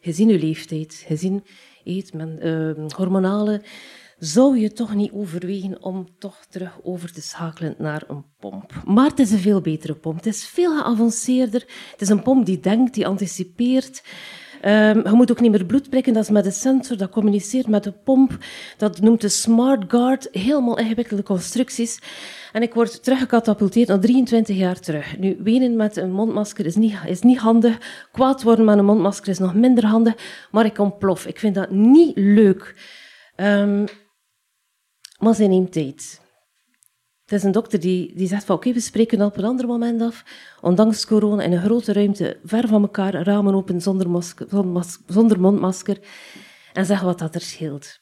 Gezien 0.00 0.28
uw 0.28 0.38
leeftijd, 0.38 1.04
gezien 1.06 1.44
eet 1.84 2.12
men, 2.14 2.46
uh, 2.46 2.88
hormonale, 2.88 3.62
zou 4.18 4.58
je 4.58 4.72
toch 4.72 4.94
niet 4.94 5.12
overwegen 5.12 5.82
om 5.82 6.06
toch 6.18 6.44
terug 6.48 6.78
over 6.82 7.12
te 7.12 7.22
schakelen 7.22 7.74
naar 7.78 8.02
een 8.08 8.24
pomp. 8.38 8.82
Maar 8.84 9.08
het 9.08 9.18
is 9.18 9.30
een 9.30 9.38
veel 9.38 9.60
betere 9.60 9.94
pomp. 9.94 10.16
Het 10.16 10.26
is 10.26 10.46
veel 10.46 10.76
geavanceerder. 10.76 11.60
Het 11.90 12.00
is 12.00 12.08
een 12.08 12.22
pomp 12.22 12.46
die 12.46 12.60
denkt, 12.60 12.94
die 12.94 13.06
anticipeert. 13.06 14.02
Um, 14.64 15.08
je 15.08 15.12
moet 15.12 15.30
ook 15.30 15.40
niet 15.40 15.50
meer 15.50 15.64
bloed 15.64 15.90
prikken, 15.90 16.12
dat 16.12 16.22
is 16.22 16.30
met 16.30 16.46
een 16.46 16.52
sensor, 16.52 16.96
dat 16.96 17.10
communiceert 17.10 17.66
met 17.66 17.84
de 17.84 17.92
pomp. 17.92 18.36
Dat 18.76 19.00
noemt 19.00 19.20
de 19.20 19.28
Smart 19.28 19.84
Guard. 19.88 20.28
Helemaal 20.32 20.78
ingewikkelde 20.78 21.22
constructies. 21.22 21.98
En 22.52 22.62
ik 22.62 22.74
word 22.74 23.02
teruggecatapulteerd 23.02 23.88
naar 23.88 24.00
23 24.00 24.56
jaar 24.56 24.80
terug. 24.80 25.18
Nu, 25.18 25.36
wenen 25.42 25.76
met 25.76 25.96
een 25.96 26.12
mondmasker 26.12 26.66
is 26.66 26.76
niet, 26.76 26.94
is 27.06 27.20
niet 27.20 27.38
handig. 27.38 28.08
Kwaad 28.12 28.42
worden 28.42 28.64
met 28.64 28.78
een 28.78 28.84
mondmasker 28.84 29.28
is 29.28 29.38
nog 29.38 29.54
minder 29.54 29.86
handig. 29.86 30.14
Maar 30.50 30.64
ik 30.64 30.78
ontplof. 30.78 31.26
Ik 31.26 31.38
vind 31.38 31.54
dat 31.54 31.70
niet 31.70 32.16
leuk. 32.16 32.74
Um, 33.36 33.84
maar 35.18 35.34
ze 35.34 35.44
neemt 35.44 35.72
tijd. 35.72 36.20
Het 37.30 37.38
is 37.38 37.44
een 37.44 37.52
dokter 37.52 37.80
die, 37.80 38.14
die 38.14 38.28
zegt 38.28 38.44
van 38.44 38.56
oké, 38.56 38.72
we 38.72 38.80
spreken 38.80 39.22
op 39.22 39.36
een 39.36 39.44
ander 39.44 39.66
moment 39.66 40.02
af. 40.02 40.24
Ondanks 40.60 41.06
corona 41.06 41.42
in 41.42 41.52
een 41.52 41.62
grote 41.62 41.92
ruimte, 41.92 42.38
ver 42.44 42.68
van 42.68 42.82
elkaar, 42.82 43.14
ramen 43.14 43.54
open 43.54 43.80
zonder, 43.80 44.10
masker, 44.10 44.46
zonder 45.06 45.40
mondmasker. 45.40 45.98
En 46.72 46.86
zeg 46.86 47.00
wat 47.00 47.18
dat 47.18 47.34
er 47.34 47.40
scheelt. 47.40 47.98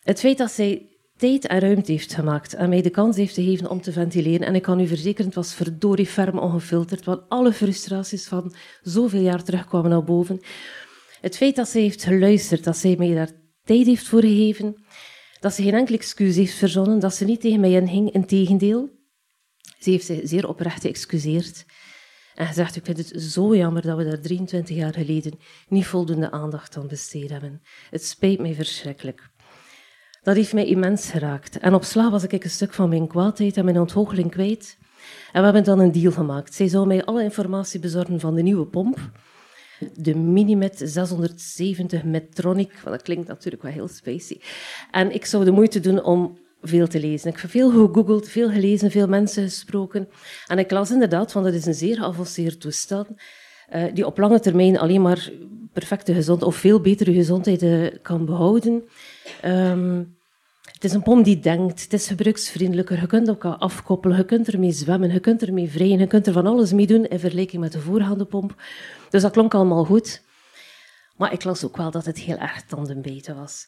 Het 0.00 0.20
feit 0.20 0.38
dat 0.38 0.50
zij 0.50 0.98
tijd 1.16 1.46
en 1.46 1.58
ruimte 1.58 1.92
heeft 1.92 2.14
gemaakt 2.14 2.54
en 2.54 2.68
mij 2.68 2.82
de 2.82 2.90
kans 2.90 3.16
heeft 3.16 3.34
gegeven 3.34 3.70
om 3.70 3.80
te 3.80 3.92
ventileren. 3.92 4.46
En 4.46 4.54
ik 4.54 4.62
kan 4.62 4.80
u 4.80 4.86
verzekeren, 4.86 5.26
het 5.26 5.34
was 5.34 5.54
verdorie 5.54 6.06
ferm 6.06 6.38
ongefilterd, 6.38 7.04
want 7.04 7.22
alle 7.28 7.52
frustraties 7.52 8.28
van 8.28 8.54
zoveel 8.82 9.22
jaar 9.22 9.42
terugkwamen 9.42 9.90
naar 9.90 10.04
boven. 10.04 10.40
Het 11.20 11.36
feit 11.36 11.56
dat 11.56 11.68
zij 11.68 11.80
heeft 11.80 12.04
geluisterd, 12.04 12.64
dat 12.64 12.76
zij 12.76 12.94
mij 12.98 13.14
daar 13.14 13.30
tijd 13.64 13.86
heeft 13.86 14.08
voor 14.08 14.20
gegeven, 14.20 14.76
dat 15.40 15.54
ze 15.54 15.62
geen 15.62 15.74
enkel 15.74 15.94
excuus 15.94 16.36
heeft 16.36 16.54
verzonnen, 16.54 16.98
dat 16.98 17.14
ze 17.14 17.24
niet 17.24 17.40
tegen 17.40 17.60
mij 17.60 17.72
inging, 17.72 18.12
integendeel. 18.12 18.88
Ze 19.78 19.90
heeft 19.90 20.06
zich 20.06 20.20
zeer 20.22 20.48
oprecht 20.48 20.82
geëxcuseerd 20.82 21.64
en 22.38 22.46
gezegd, 22.46 22.76
ik 22.76 22.84
vind 22.84 22.98
het 22.98 23.22
zo 23.22 23.56
jammer 23.56 23.82
dat 23.82 23.96
we 23.96 24.04
daar 24.04 24.20
23 24.20 24.76
jaar 24.76 24.92
geleden 24.92 25.38
niet 25.68 25.86
voldoende 25.86 26.30
aandacht 26.30 26.76
aan 26.76 26.88
besteed 26.88 27.30
hebben. 27.30 27.62
Het 27.90 28.04
spijt 28.04 28.40
mij 28.40 28.54
verschrikkelijk. 28.54 29.30
Dat 30.22 30.36
heeft 30.36 30.52
mij 30.52 30.64
immens 30.64 31.10
geraakt. 31.10 31.58
En 31.58 31.74
op 31.74 31.84
slag 31.84 32.10
was 32.10 32.24
ik 32.24 32.44
een 32.44 32.50
stuk 32.50 32.72
van 32.72 32.88
mijn 32.88 33.06
kwaadheid 33.06 33.56
en 33.56 33.64
mijn 33.64 33.80
ontgoocheling 33.80 34.30
kwijt. 34.30 34.78
En 35.32 35.38
we 35.38 35.44
hebben 35.44 35.64
dan 35.64 35.78
een 35.78 35.92
deal 35.92 36.12
gemaakt. 36.12 36.54
Zij 36.54 36.68
zou 36.68 36.86
mij 36.86 37.04
alle 37.04 37.22
informatie 37.22 37.80
bezorgen 37.80 38.20
van 38.20 38.34
de 38.34 38.42
nieuwe 38.42 38.66
pomp. 38.66 39.10
De 39.94 40.16
Minimet 40.16 40.80
670 40.84 42.04
Metronic. 42.04 42.72
Dat 42.84 43.02
klinkt 43.02 43.28
natuurlijk 43.28 43.62
wel 43.62 43.72
heel 43.72 43.88
spicy. 43.88 44.38
En 44.90 45.14
ik 45.14 45.24
zou 45.24 45.44
de 45.44 45.50
moeite 45.50 45.80
doen 45.80 46.02
om 46.02 46.38
veel 46.60 46.86
te 46.86 47.00
lezen. 47.00 47.30
Ik 47.30 47.38
heb 47.38 47.50
veel 47.50 47.70
gegoogeld, 47.70 48.28
veel 48.28 48.50
gelezen, 48.50 48.90
veel 48.90 49.08
mensen 49.08 49.42
gesproken. 49.42 50.08
En 50.46 50.58
ik 50.58 50.70
las 50.70 50.90
inderdaad 50.90 51.32
van 51.32 51.42
dat 51.42 51.54
is 51.54 51.66
een 51.66 51.74
zeer 51.74 51.96
geavanceerd 51.96 52.60
toestel. 52.60 53.06
Uh, 53.74 53.84
die 53.94 54.06
op 54.06 54.18
lange 54.18 54.40
termijn 54.40 54.78
alleen 54.78 55.02
maar 55.02 55.30
perfecte 55.72 56.14
gezondheid 56.14 56.52
of 56.52 56.56
veel 56.56 56.80
betere 56.80 57.12
gezondheid 57.12 57.92
kan 58.02 58.24
behouden. 58.24 58.84
Um, 59.44 60.17
het 60.78 60.86
is 60.86 60.92
een 60.92 61.02
pomp 61.02 61.24
die 61.24 61.40
denkt, 61.40 61.82
het 61.82 61.92
is 61.92 62.06
gebruiksvriendelijker, 62.06 63.00
je 63.00 63.06
kunt 63.06 63.28
elkaar 63.28 63.56
afkoppelen, 63.56 64.16
je 64.16 64.24
kunt 64.24 64.48
ermee 64.48 64.72
zwemmen, 64.72 65.12
je 65.12 65.20
kunt 65.20 65.42
ermee 65.42 65.70
vrijen, 65.70 65.98
je 65.98 66.06
kunt 66.06 66.26
er 66.26 66.32
van 66.32 66.46
alles 66.46 66.72
mee 66.72 66.86
doen 66.86 67.04
in 67.04 67.18
vergelijking 67.18 67.62
met 67.62 67.72
de 67.72 67.80
voorgaande 67.80 68.24
pomp. 68.24 68.62
Dus 69.10 69.22
dat 69.22 69.32
klonk 69.32 69.54
allemaal 69.54 69.84
goed. 69.84 70.22
Maar 71.16 71.32
ik 71.32 71.44
las 71.44 71.64
ook 71.64 71.76
wel 71.76 71.90
dat 71.90 72.04
het 72.04 72.18
heel 72.18 72.36
erg 72.36 72.62
tandenbeten 72.62 73.36
was. 73.36 73.66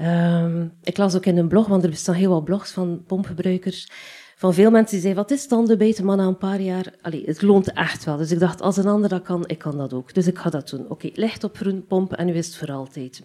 Um, 0.00 0.72
ik 0.82 0.96
las 0.96 1.14
ook 1.14 1.26
in 1.26 1.36
een 1.36 1.48
blog, 1.48 1.66
want 1.66 1.82
er 1.82 1.90
bestaan 1.90 2.14
heel 2.14 2.30
wat 2.30 2.44
blogs 2.44 2.70
van 2.70 3.04
pompgebruikers, 3.06 3.90
van 4.36 4.54
veel 4.54 4.70
mensen 4.70 4.90
die 4.90 5.00
zeiden, 5.00 5.22
wat 5.22 5.30
is 5.30 5.46
tandenbeten, 5.46 6.04
maar 6.04 6.16
na 6.16 6.26
een 6.26 6.38
paar 6.38 6.60
jaar, 6.60 6.94
allee, 7.02 7.24
het 7.26 7.42
loont 7.42 7.72
echt 7.72 8.04
wel. 8.04 8.16
Dus 8.16 8.30
ik 8.30 8.38
dacht, 8.38 8.60
als 8.60 8.76
een 8.76 8.86
ander 8.86 9.08
dat 9.08 9.22
kan, 9.22 9.44
ik 9.46 9.58
kan 9.58 9.76
dat 9.76 9.92
ook. 9.92 10.14
Dus 10.14 10.26
ik 10.26 10.38
ga 10.38 10.50
dat 10.50 10.68
doen. 10.68 10.90
Oké, 10.90 11.10
licht 11.14 11.44
op 11.44 11.56
groen 11.56 11.86
pomp 11.86 12.12
en 12.12 12.28
u 12.28 12.32
wist 12.32 12.56
voor 12.56 12.72
altijd. 12.72 13.22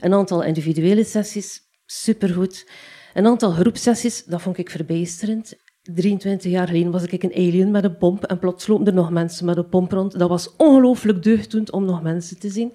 Een 0.00 0.14
aantal 0.14 0.42
individuele 0.42 1.04
sessies, 1.04 1.60
supergoed. 2.00 2.70
Een 3.14 3.26
aantal 3.26 3.50
groepsessies, 3.50 4.24
dat 4.24 4.42
vond 4.42 4.58
ik 4.58 4.70
verbijsterend. 4.70 5.54
23 5.82 6.50
jaar 6.50 6.66
geleden 6.66 6.92
was 6.92 7.02
ik 7.02 7.22
een 7.22 7.34
alien 7.34 7.70
met 7.70 7.84
een 7.84 7.96
pomp 7.96 8.24
en 8.24 8.38
plots 8.38 8.66
lopen 8.66 8.86
er 8.86 8.92
nog 8.94 9.10
mensen 9.10 9.46
met 9.46 9.56
een 9.56 9.68
pomp 9.68 9.92
rond. 9.92 10.18
Dat 10.18 10.28
was 10.28 10.56
ongelooflijk 10.56 11.22
deugddoend 11.22 11.70
om 11.72 11.84
nog 11.84 12.02
mensen 12.02 12.38
te 12.38 12.48
zien. 12.48 12.74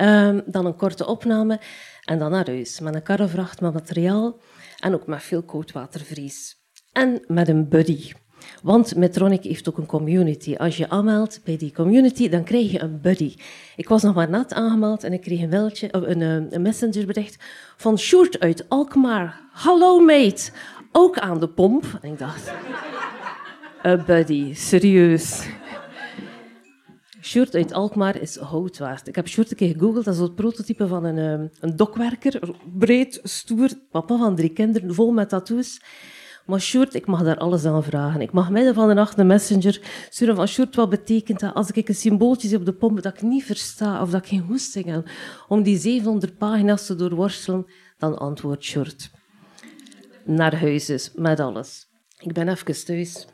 Um, 0.00 0.42
dan 0.46 0.66
een 0.66 0.76
korte 0.76 1.06
opname 1.06 1.60
en 2.04 2.18
dan 2.18 2.30
naar 2.30 2.46
huis 2.46 2.80
met 2.80 2.94
een 2.94 3.02
karrevracht 3.02 3.60
met 3.60 3.72
materiaal 3.72 4.40
en 4.78 4.94
ook 4.94 5.06
met 5.06 5.22
veel 5.22 5.42
koudwatervries. 5.42 6.56
En 6.92 7.24
met 7.26 7.48
een 7.48 7.68
buddy. 7.68 8.12
Want 8.62 8.96
Metronic 8.96 9.42
heeft 9.42 9.68
ook 9.68 9.78
een 9.78 9.86
community. 9.86 10.54
Als 10.54 10.76
je 10.76 10.88
aanmeldt 10.88 11.40
bij 11.44 11.56
die 11.56 11.72
community, 11.72 12.28
dan 12.28 12.44
krijg 12.44 12.72
je 12.72 12.80
een 12.80 13.00
buddy. 13.00 13.34
Ik 13.76 13.88
was 13.88 14.02
nog 14.02 14.14
maar 14.14 14.30
net 14.30 14.52
aangemeld 14.52 15.04
en 15.04 15.12
ik 15.12 15.20
kreeg 15.20 15.40
een, 15.40 15.50
weltje, 15.50 15.88
een, 15.90 16.22
eh, 16.22 16.52
een 16.52 16.62
messengerbericht 16.62 17.44
van 17.76 17.98
Sjoerd 17.98 18.40
uit 18.40 18.68
Alkmaar. 18.68 19.40
Hallo 19.52 20.00
mate, 20.00 20.50
ook 20.92 21.18
aan 21.18 21.40
de 21.40 21.48
pomp. 21.48 21.98
En 22.00 22.12
ik 22.12 22.18
dacht, 22.18 22.52
een 23.82 24.04
buddy, 24.06 24.54
serieus. 24.54 25.46
Sjoerd 27.20 27.54
uit 27.54 27.72
Alkmaar 27.72 28.20
is 28.20 28.36
hout 28.36 28.78
waard. 28.78 29.08
Ik 29.08 29.14
heb 29.14 29.28
Sjoerd 29.28 29.50
een 29.50 29.56
keer 29.56 29.72
gegoogeld. 29.72 30.04
Dat 30.04 30.14
is 30.14 30.20
het 30.20 30.34
prototype 30.34 30.86
van 30.86 31.04
een, 31.04 31.40
eh, 31.40 31.48
een 31.60 31.76
dokwerker. 31.76 32.40
Breed, 32.78 33.20
stoer, 33.22 33.70
papa 33.90 34.16
van 34.16 34.36
drie 34.36 34.52
kinderen, 34.52 34.94
vol 34.94 35.12
met 35.12 35.28
tattoos. 35.28 35.80
Maar 36.48 36.74
ik 36.92 37.06
mag 37.06 37.22
daar 37.22 37.36
alles 37.36 37.64
aan 37.64 37.84
vragen. 37.84 38.20
Ik 38.20 38.32
mag 38.32 38.50
midden 38.50 38.74
van 38.74 38.88
de 38.88 38.94
nacht 38.94 39.18
een 39.18 39.26
messenger 39.26 40.06
sturen 40.10 40.36
van 40.36 40.48
Sjoerd, 40.48 40.76
wat 40.76 40.90
betekent 40.90 41.40
dat 41.40 41.54
als 41.54 41.70
ik 41.70 41.88
een 41.88 41.94
symbooltje 41.94 42.48
zie 42.48 42.56
op 42.56 42.64
de 42.64 42.72
pomp 42.72 43.02
dat 43.02 43.14
ik 43.14 43.22
niet 43.22 43.44
versta 43.44 44.02
of 44.02 44.10
dat 44.10 44.22
ik 44.22 44.28
geen 44.28 44.40
hoesting 44.40 44.86
heb 44.86 45.10
om 45.48 45.62
die 45.62 45.78
700 45.78 46.38
pagina's 46.38 46.86
te 46.86 46.94
doorworstelen, 46.94 47.66
dan 47.98 48.18
antwoordt 48.18 48.64
Sjoerd. 48.64 49.10
Naar 50.24 50.60
huis 50.60 50.90
is, 50.90 51.12
met 51.14 51.40
alles. 51.40 51.86
Ik 52.18 52.32
ben 52.32 52.48
even 52.48 52.84
thuis. 52.84 53.26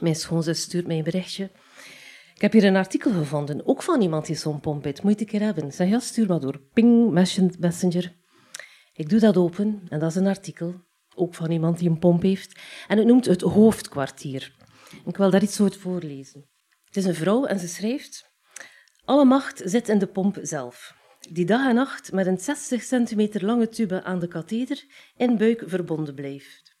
Mijn 0.00 0.16
schoonzus 0.16 0.60
stuurt 0.60 0.86
mij 0.86 0.98
een 0.98 1.04
berichtje. 1.04 1.50
Ik 2.34 2.40
heb 2.40 2.52
hier 2.52 2.64
een 2.64 2.76
artikel 2.76 3.12
gevonden, 3.12 3.66
ook 3.66 3.82
van 3.82 4.00
iemand 4.00 4.26
die 4.26 4.36
zo'n 4.36 4.60
pomp 4.60 4.84
heeft. 4.84 5.02
Moet 5.02 5.20
een 5.20 5.26
keer 5.26 5.40
hebben. 5.40 5.72
Zeg, 5.72 5.88
ja, 5.88 5.98
stuur 5.98 6.26
maar 6.26 6.40
door. 6.40 6.60
Ping, 6.72 7.10
messenger. 7.58 8.16
Ik 8.92 9.08
doe 9.08 9.20
dat 9.20 9.36
open 9.36 9.82
en 9.88 9.98
dat 9.98 10.10
is 10.10 10.16
een 10.16 10.26
artikel 10.26 10.88
ook 11.20 11.34
van 11.34 11.50
iemand 11.50 11.78
die 11.78 11.88
een 11.88 11.98
pomp 11.98 12.22
heeft. 12.22 12.60
En 12.88 12.98
het 12.98 13.06
noemt 13.06 13.24
het 13.24 13.40
hoofdkwartier. 13.40 14.52
Ik 15.06 15.16
wil 15.16 15.30
daar 15.30 15.42
iets 15.42 15.60
over 15.60 15.80
voorlezen. 15.80 16.48
Het 16.84 16.96
is 16.96 17.04
een 17.04 17.14
vrouw 17.14 17.44
en 17.44 17.58
ze 17.58 17.68
schrijft: 17.68 18.30
Alle 19.04 19.24
macht 19.24 19.62
zit 19.64 19.88
in 19.88 19.98
de 19.98 20.06
pomp 20.06 20.38
zelf. 20.42 20.98
die 21.30 21.46
dag 21.46 21.68
en 21.68 21.74
nacht 21.74 22.12
met 22.12 22.26
een 22.26 22.38
60 22.38 22.82
centimeter 22.82 23.44
lange 23.44 23.68
tube 23.68 24.02
aan 24.02 24.18
de 24.18 24.28
katheder 24.28 24.84
in 25.16 25.38
buik 25.38 25.62
verbonden 25.66 26.14
blijft. 26.14 26.76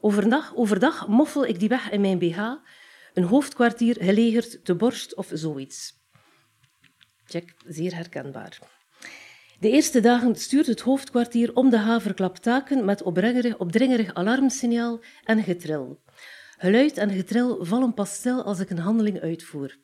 Overdag, 0.00 0.54
overdag 0.54 1.08
moffel 1.08 1.46
ik 1.46 1.58
die 1.58 1.68
weg 1.68 1.90
in 1.90 2.00
mijn 2.00 2.18
BH, 2.18 2.38
een 3.14 3.24
hoofdkwartier 3.24 3.96
gelegerd 4.00 4.64
te 4.64 4.74
borst 4.74 5.14
of 5.14 5.30
zoiets. 5.32 5.92
Check, 7.24 7.54
zeer 7.66 7.94
herkenbaar. 7.94 8.81
De 9.62 9.70
eerste 9.70 10.00
dagen 10.00 10.36
stuurt 10.36 10.66
het 10.66 10.80
hoofdkwartier 10.80 11.54
om 11.54 11.70
de 11.70 11.78
haverklap 11.78 12.36
taken 12.36 12.84
met 12.84 13.02
opdringerig, 13.02 13.58
opdringerig 13.58 14.14
alarmsignaal 14.14 15.00
en 15.24 15.42
getril. 15.42 16.00
Geluid 16.58 16.96
en 16.96 17.10
getril 17.10 17.64
vallen 17.64 17.94
pas 17.94 18.14
stil 18.14 18.42
als 18.42 18.60
ik 18.60 18.70
een 18.70 18.78
handeling 18.78 19.20
uitvoer. 19.20 19.78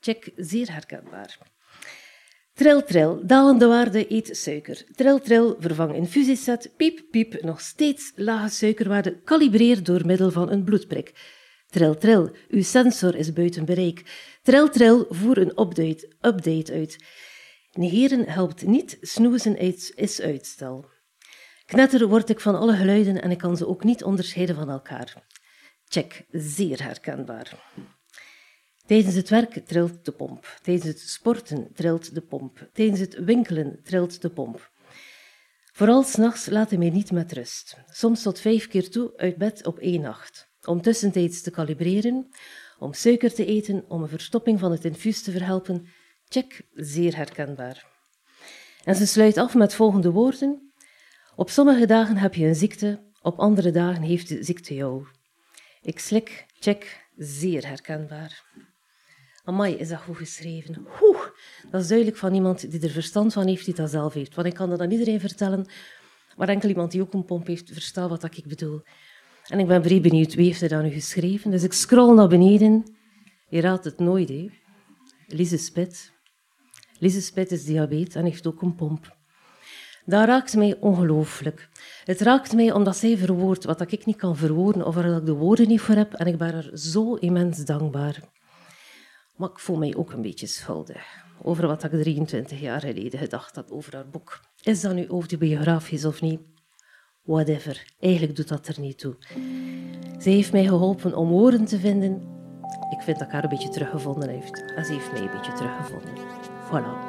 Check, 0.00 0.32
zeer 0.36 0.72
herkenbaar. 0.72 1.38
Tril, 2.54 2.82
tril, 2.82 3.26
dalende 3.26 3.66
waarde, 3.66 4.12
eet 4.12 4.36
suiker. 4.36 4.84
Tril, 4.94 5.20
tril, 5.20 5.56
vervang 5.58 5.94
infusieset. 5.94 6.72
Piep, 6.76 7.02
piep, 7.10 7.42
nog 7.42 7.60
steeds 7.60 8.12
lage 8.14 8.48
suikerwaarde, 8.48 9.20
kalibreer 9.24 9.82
door 9.82 10.06
middel 10.06 10.30
van 10.30 10.50
een 10.50 10.64
bloedprik. 10.64 11.12
Tril, 11.70 11.94
tril, 11.94 12.30
uw 12.48 12.62
sensor 12.62 13.14
is 13.14 13.32
buiten 13.32 13.64
bereik. 13.64 14.02
Tril, 14.42 14.68
tril, 14.68 15.06
voer 15.08 15.38
een 15.38 15.60
update, 15.60 16.12
update 16.20 16.72
uit. 16.72 16.96
Negeren 17.76 18.28
helpt 18.28 18.66
niet, 18.66 18.98
snoezen 19.00 19.56
is 19.96 20.20
uitstel. 20.20 20.84
Knetter 21.64 22.08
word 22.08 22.30
ik 22.30 22.40
van 22.40 22.54
alle 22.54 22.76
geluiden 22.76 23.22
en 23.22 23.30
ik 23.30 23.38
kan 23.38 23.56
ze 23.56 23.66
ook 23.66 23.84
niet 23.84 24.04
onderscheiden 24.04 24.54
van 24.54 24.70
elkaar. 24.70 25.24
Check, 25.84 26.26
zeer 26.30 26.82
herkenbaar. 26.82 27.72
Tijdens 28.86 29.14
het 29.14 29.28
werk 29.28 29.66
trilt 29.66 30.04
de 30.04 30.12
pomp. 30.12 30.58
Tijdens 30.62 30.86
het 30.86 31.00
sporten 31.00 31.68
trilt 31.74 32.14
de 32.14 32.20
pomp. 32.20 32.68
Tijdens 32.72 33.00
het 33.00 33.14
winkelen 33.14 33.80
trilt 33.82 34.22
de 34.22 34.30
pomp. 34.30 34.70
Vooral 35.72 36.02
s'nachts 36.02 36.46
laat 36.46 36.70
hij 36.70 36.78
mij 36.78 36.90
niet 36.90 37.12
met 37.12 37.32
rust. 37.32 37.76
Soms 37.86 38.22
tot 38.22 38.40
vijf 38.40 38.68
keer 38.68 38.90
toe 38.90 39.12
uit 39.16 39.36
bed 39.36 39.66
op 39.66 39.78
één 39.78 40.00
nacht. 40.00 40.48
Om 40.64 40.82
tussentijds 40.82 41.42
te 41.42 41.50
kalibreren, 41.50 42.28
om 42.78 42.92
suiker 42.92 43.34
te 43.34 43.44
eten, 43.44 43.84
om 43.88 44.02
een 44.02 44.08
verstopping 44.08 44.60
van 44.60 44.70
het 44.70 44.84
infuus 44.84 45.22
te 45.22 45.30
verhelpen. 45.30 45.86
Check, 46.28 46.62
zeer 46.74 47.16
herkenbaar. 47.16 47.86
En 48.84 48.94
ze 48.94 49.06
sluit 49.06 49.36
af 49.36 49.54
met 49.54 49.74
volgende 49.74 50.10
woorden. 50.10 50.72
Op 51.36 51.50
sommige 51.50 51.86
dagen 51.86 52.16
heb 52.16 52.34
je 52.34 52.46
een 52.46 52.54
ziekte, 52.54 53.02
op 53.22 53.38
andere 53.38 53.70
dagen 53.70 54.02
heeft 54.02 54.28
de 54.28 54.44
ziekte 54.44 54.74
jou. 54.74 55.06
Ik 55.82 55.98
slik, 55.98 56.46
check, 56.60 57.08
zeer 57.16 57.66
herkenbaar. 57.66 58.44
Amai, 59.44 59.74
is 59.74 59.88
dat 59.88 60.00
goed 60.00 60.16
geschreven? 60.16 60.86
Oeh, 61.02 61.22
dat 61.70 61.80
is 61.80 61.88
duidelijk 61.88 62.18
van 62.18 62.34
iemand 62.34 62.70
die 62.70 62.80
er 62.80 62.90
verstand 62.90 63.32
van 63.32 63.46
heeft, 63.46 63.64
die 63.64 63.74
dat 63.74 63.90
zelf 63.90 64.14
heeft. 64.14 64.34
Want 64.34 64.46
ik 64.46 64.54
kan 64.54 64.70
dat 64.70 64.80
aan 64.80 64.90
iedereen 64.90 65.20
vertellen, 65.20 65.66
maar 66.36 66.48
enkel 66.48 66.68
iemand 66.68 66.90
die 66.90 67.00
ook 67.00 67.12
een 67.12 67.24
pomp 67.24 67.46
heeft, 67.46 67.70
verstaat 67.72 68.08
wat 68.08 68.24
ik 68.36 68.46
bedoel. 68.46 68.82
En 69.48 69.58
ik 69.58 69.66
ben 69.66 69.82
vrij 69.82 70.00
benieuwd, 70.00 70.34
wie 70.34 70.46
heeft 70.46 70.62
er 70.62 70.68
dat 70.68 70.82
nu 70.82 70.90
geschreven? 70.90 71.50
Dus 71.50 71.62
ik 71.62 71.72
scroll 71.72 72.14
naar 72.14 72.28
beneden. 72.28 72.96
Je 73.48 73.60
raadt 73.60 73.84
het 73.84 73.98
nooit, 73.98 74.28
hè. 74.28 74.50
Lise 75.26 75.56
Spit. 75.56 76.14
Spit 77.00 77.52
is 77.52 77.64
diabetes 77.64 78.14
en 78.14 78.24
heeft 78.24 78.46
ook 78.46 78.62
een 78.62 78.74
pomp. 78.74 79.16
Dat 80.04 80.26
raakt 80.26 80.56
mij 80.56 80.76
ongelooflijk. 80.80 81.68
Het 82.04 82.20
raakt 82.20 82.52
mij 82.52 82.72
omdat 82.72 82.96
zij 82.96 83.16
verwoordt 83.16 83.64
wat 83.64 83.92
ik 83.92 84.06
niet 84.06 84.16
kan 84.16 84.36
verwoorden 84.36 84.86
of 84.86 84.94
waar 84.94 85.16
ik 85.16 85.26
de 85.26 85.32
woorden 85.32 85.68
niet 85.68 85.80
voor 85.80 85.94
heb 85.94 86.12
en 86.12 86.26
ik 86.26 86.38
ben 86.38 86.54
er 86.54 86.78
zo 86.78 87.14
immens 87.14 87.64
dankbaar. 87.64 88.20
Maar 89.36 89.50
ik 89.50 89.58
voel 89.58 89.76
mij 89.76 89.94
ook 89.96 90.12
een 90.12 90.22
beetje 90.22 90.46
schuldig 90.46 91.24
over 91.42 91.66
wat 91.66 91.84
ik 91.84 91.90
23 91.90 92.60
jaar 92.60 92.80
geleden 92.80 93.18
gedacht 93.18 93.56
had 93.56 93.70
over 93.70 93.94
haar 93.94 94.08
boek. 94.08 94.40
Is 94.62 94.80
dat 94.80 94.94
nu 94.94 95.06
autobiografisch 95.06 96.04
of 96.04 96.20
niet? 96.20 96.40
Whatever, 97.22 97.84
eigenlijk 98.00 98.36
doet 98.36 98.48
dat 98.48 98.66
er 98.68 98.80
niet 98.80 98.98
toe. 98.98 99.16
Zij 100.18 100.32
heeft 100.32 100.52
mij 100.52 100.64
geholpen 100.64 101.14
om 101.14 101.28
woorden 101.28 101.64
te 101.64 101.78
vinden. 101.78 102.34
Ik 102.90 103.02
vind 103.02 103.18
dat 103.18 103.26
ik 103.26 103.32
haar 103.32 103.42
een 103.42 103.48
beetje 103.48 103.68
teruggevonden 103.68 104.28
heeft. 104.28 104.64
En 104.76 104.84
ze 104.84 104.92
heeft 104.92 105.12
mij 105.12 105.20
een 105.20 105.30
beetje 105.30 105.52
teruggevonden. 105.52 106.35
Voilà. 106.70 107.06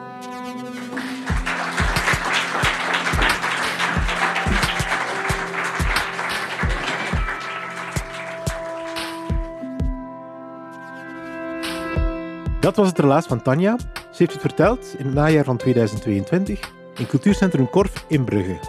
Dat 12.60 12.76
was 12.76 12.88
het 12.88 13.00
relaas 13.00 13.26
van 13.26 13.42
Tanja. 13.42 13.78
Ze 13.78 14.24
heeft 14.24 14.32
het 14.32 14.42
verteld 14.42 14.96
in 14.98 15.06
het 15.06 15.14
najaar 15.14 15.44
van 15.44 15.58
2022 15.58 16.72
in 16.96 17.08
Cultuurcentrum 17.08 17.70
Korf 17.70 18.06
in 18.08 18.24
Brugge. 18.24 18.60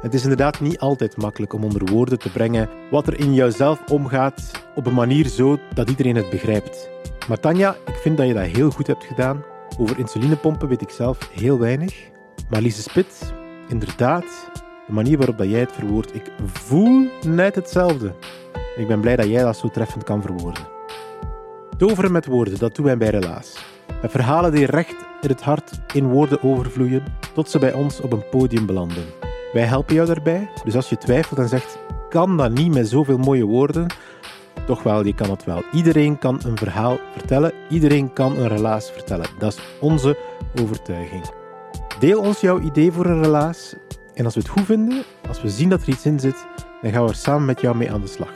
Het 0.00 0.14
is 0.14 0.22
inderdaad 0.22 0.60
niet 0.60 0.78
altijd 0.78 1.16
makkelijk 1.16 1.52
om 1.52 1.64
onder 1.64 1.92
woorden 1.92 2.18
te 2.18 2.30
brengen 2.30 2.68
wat 2.90 3.06
er 3.06 3.20
in 3.20 3.34
jouzelf 3.34 3.82
omgaat 3.90 4.50
op 4.74 4.86
een 4.86 4.94
manier 4.94 5.28
zo 5.28 5.58
dat 5.74 5.88
iedereen 5.90 6.16
het 6.16 6.30
begrijpt. 6.30 6.90
Maar 7.28 7.40
Tanja, 7.40 7.76
ik 7.86 7.94
vind 7.94 8.16
dat 8.16 8.26
je 8.26 8.34
dat 8.34 8.44
heel 8.44 8.70
goed 8.70 8.86
hebt 8.86 9.04
gedaan. 9.04 9.44
Over 9.78 9.98
insulinepompen 9.98 10.68
weet 10.68 10.80
ik 10.80 10.90
zelf 10.90 11.30
heel 11.32 11.58
weinig. 11.58 12.10
Maar 12.50 12.60
Lise 12.60 12.82
Spit, 12.82 13.32
inderdaad, 13.68 14.50
de 14.86 14.92
manier 14.92 15.16
waarop 15.16 15.38
jij 15.38 15.60
het 15.60 15.72
verwoordt, 15.72 16.14
ik 16.14 16.32
voel 16.44 17.08
net 17.26 17.54
hetzelfde. 17.54 18.14
Ik 18.76 18.86
ben 18.86 19.00
blij 19.00 19.16
dat 19.16 19.26
jij 19.26 19.42
dat 19.42 19.56
zo 19.56 19.68
treffend 19.68 20.04
kan 20.04 20.22
verwoorden. 20.22 20.68
Toveren 21.76 22.12
met 22.12 22.26
woorden, 22.26 22.58
dat 22.58 22.74
doen 22.74 22.84
wij 22.84 22.96
bij 22.96 23.10
Relaas. 23.10 23.64
Met 24.02 24.10
verhalen 24.10 24.52
die 24.52 24.66
recht 24.66 24.96
in 25.20 25.28
het 25.28 25.42
hart 25.42 25.70
in 25.94 26.08
woorden 26.08 26.42
overvloeien, 26.42 27.02
tot 27.34 27.50
ze 27.50 27.58
bij 27.58 27.72
ons 27.72 28.00
op 28.00 28.12
een 28.12 28.28
podium 28.30 28.66
belanden. 28.66 29.04
Wij 29.52 29.64
helpen 29.64 29.94
jou 29.94 30.06
daarbij, 30.06 30.50
dus 30.64 30.74
als 30.74 30.88
je 30.88 30.98
twijfelt 30.98 31.40
en 31.40 31.48
zegt, 31.48 31.78
kan 32.08 32.36
dat 32.36 32.50
niet 32.50 32.74
met 32.74 32.88
zoveel 32.88 33.18
mooie 33.18 33.44
woorden? 33.44 33.86
Toch 34.66 34.82
wel, 34.82 35.06
je 35.06 35.14
kan 35.14 35.30
het 35.30 35.44
wel. 35.44 35.62
Iedereen 35.72 36.18
kan 36.18 36.40
een 36.44 36.56
verhaal 36.56 36.98
vertellen, 37.12 37.52
iedereen 37.68 38.12
kan 38.12 38.36
een 38.36 38.48
relaas 38.48 38.90
vertellen. 38.90 39.26
Dat 39.38 39.52
is 39.52 39.62
onze 39.80 40.16
overtuiging. 40.60 41.30
Deel 41.98 42.20
ons 42.20 42.40
jouw 42.40 42.60
idee 42.60 42.92
voor 42.92 43.06
een 43.06 43.22
relaas 43.22 43.74
en 44.14 44.24
als 44.24 44.34
we 44.34 44.40
het 44.40 44.48
goed 44.48 44.64
vinden, 44.64 45.02
als 45.28 45.42
we 45.42 45.48
zien 45.48 45.68
dat 45.68 45.82
er 45.82 45.88
iets 45.88 46.06
in 46.06 46.20
zit, 46.20 46.46
dan 46.82 46.92
gaan 46.92 47.02
we 47.02 47.08
er 47.08 47.14
samen 47.14 47.44
met 47.44 47.60
jou 47.60 47.76
mee 47.76 47.92
aan 47.92 48.00
de 48.00 48.06
slag. 48.06 48.32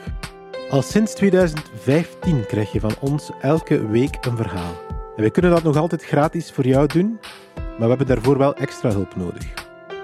Al 0.69 0.81
sinds 0.81 1.13
2015 1.13 2.45
krijg 2.45 2.71
je 2.71 2.79
van 2.79 2.95
ons 2.99 3.31
elke 3.41 3.87
week 3.87 4.17
een 4.25 4.37
verhaal. 4.37 4.73
En 5.15 5.21
wij 5.21 5.31
kunnen 5.31 5.51
dat 5.51 5.63
nog 5.63 5.77
altijd 5.77 6.03
gratis 6.03 6.51
voor 6.51 6.67
jou 6.67 6.87
doen, 6.87 7.19
maar 7.55 7.79
we 7.79 7.87
hebben 7.87 8.07
daarvoor 8.07 8.37
wel 8.37 8.55
extra 8.55 8.89
hulp 8.89 9.15
nodig. 9.15 9.53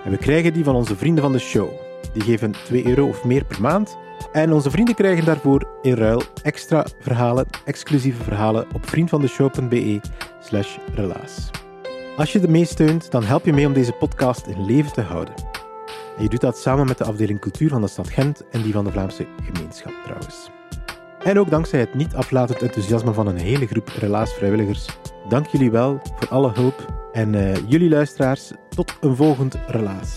En 0.04 0.12
we 0.12 0.18
krijgen 0.18 0.54
die 0.54 0.64
van 0.64 0.76
onze 0.76 0.96
vrienden 0.96 1.24
van 1.24 1.32
de 1.32 1.40
show. 1.40 1.70
Die 2.14 2.24
geven 2.24 2.52
2 2.52 2.88
euro 2.88 3.08
of 3.08 3.24
meer 3.24 3.46
per 3.46 3.62
maand. 3.62 3.98
En 4.32 4.54
onze 4.54 4.70
vrienden 4.70 4.96
krijgen 4.96 5.26
daarvoor 5.26 5.68
in 5.82 5.94
ruil 5.94 6.22
extra 6.44 6.86
verhalen, 7.00 7.46
exclusieve 7.66 8.24
verhalen 8.24 8.66
op 8.74 8.90
vriendvandeshow.be 8.90 10.02
slash 10.40 10.78
relaas. 10.94 11.50
Als 12.18 12.32
je 12.32 12.40
ermee 12.40 12.66
steunt, 12.66 13.12
dan 13.12 13.24
help 13.24 13.46
je 13.46 13.54
mee 13.54 13.66
om 13.66 13.74
deze 13.74 13.92
podcast 13.92 14.48
in 14.48 14.66
leven 14.66 14.94
te 14.94 15.02
houden. 15.02 15.34
En 16.18 16.24
je 16.24 16.30
doet 16.30 16.42
dat 16.42 16.58
samen 16.58 16.88
met 16.88 16.98
de 16.98 17.04
afdeling 17.04 17.40
cultuur 17.40 17.70
van 17.70 17.82
de 17.82 17.88
stad 17.88 18.10
Gent 18.10 18.44
en 18.52 18.62
die 18.62 18.74
van 18.74 18.84
de 18.84 18.92
Vlaamse 18.92 19.28
gemeenschap 19.44 19.94
trouwens. 20.04 20.50
En 21.24 21.40
ook 21.40 21.50
dankzij 21.50 21.80
het 21.80 21.94
niet 21.94 22.16
aflatend 22.16 22.62
enthousiasme 22.62 23.14
van 23.14 23.28
een 23.28 23.38
hele 23.38 23.68
groep 23.68 23.88
relaasvrijwilligers. 23.88 24.86
Dank 25.30 25.46
jullie 25.46 25.72
wel 25.72 26.02
voor 26.16 26.28
alle 26.28 26.52
hulp 26.54 26.86
en 27.12 27.34
uh, 27.34 27.56
jullie 27.68 27.90
luisteraars, 27.90 28.52
tot 28.70 28.98
een 29.02 29.16
volgend 29.16 29.56
relaas. 29.68 30.16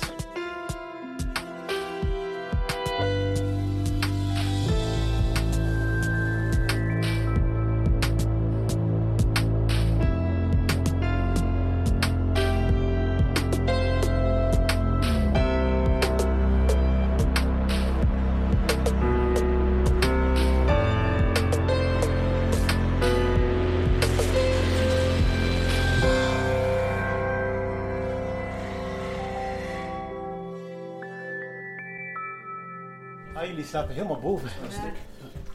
Boven. 34.22 34.50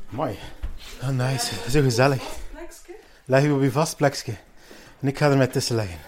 Mooi. 0.10 0.38
Oh, 1.02 1.10
nice. 1.10 1.70
Zo 1.70 1.82
gezellig. 1.82 2.24
Leg 3.26 3.44
je 3.44 3.54
op 3.54 3.62
je 3.62 3.72
vast 3.72 3.96
plekje. 3.96 4.34
En 5.00 5.08
ik 5.08 5.18
ga 5.18 5.30
er 5.30 5.38
met 5.38 5.52
tussen 5.52 5.76
leggen. 5.76 6.00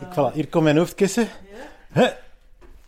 ik, 0.00 0.12
voilà, 0.14 0.32
hier 0.32 0.48
komt 0.48 0.64
mijn 0.64 0.76
hoofdkussen. 0.76 1.28
Ja. 1.94 2.16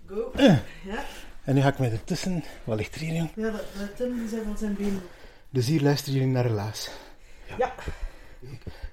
Go. 0.06 0.32
Eh. 0.36 0.56
Ja, 0.84 1.04
En 1.44 1.54
nu 1.54 1.60
ga 1.60 1.68
ik 1.68 1.78
met 1.78 1.92
ertussen. 1.92 2.44
Wat 2.64 2.76
ligt 2.76 2.94
er 2.94 3.00
hier, 3.00 3.14
jong? 3.14 3.30
ja 3.34 3.50
dat, 3.50 3.64
dat 3.78 3.96
Tim 3.96 4.18
die 4.18 4.28
zei 4.28 4.42
van 4.44 4.58
zijn 4.58 4.74
been. 4.74 5.00
Dus 5.50 5.66
hier 5.66 5.82
luisteren 5.82 6.14
jullie 6.18 6.32
naar 6.32 6.46
Relaas. 6.46 6.90
Ja. 7.58 7.74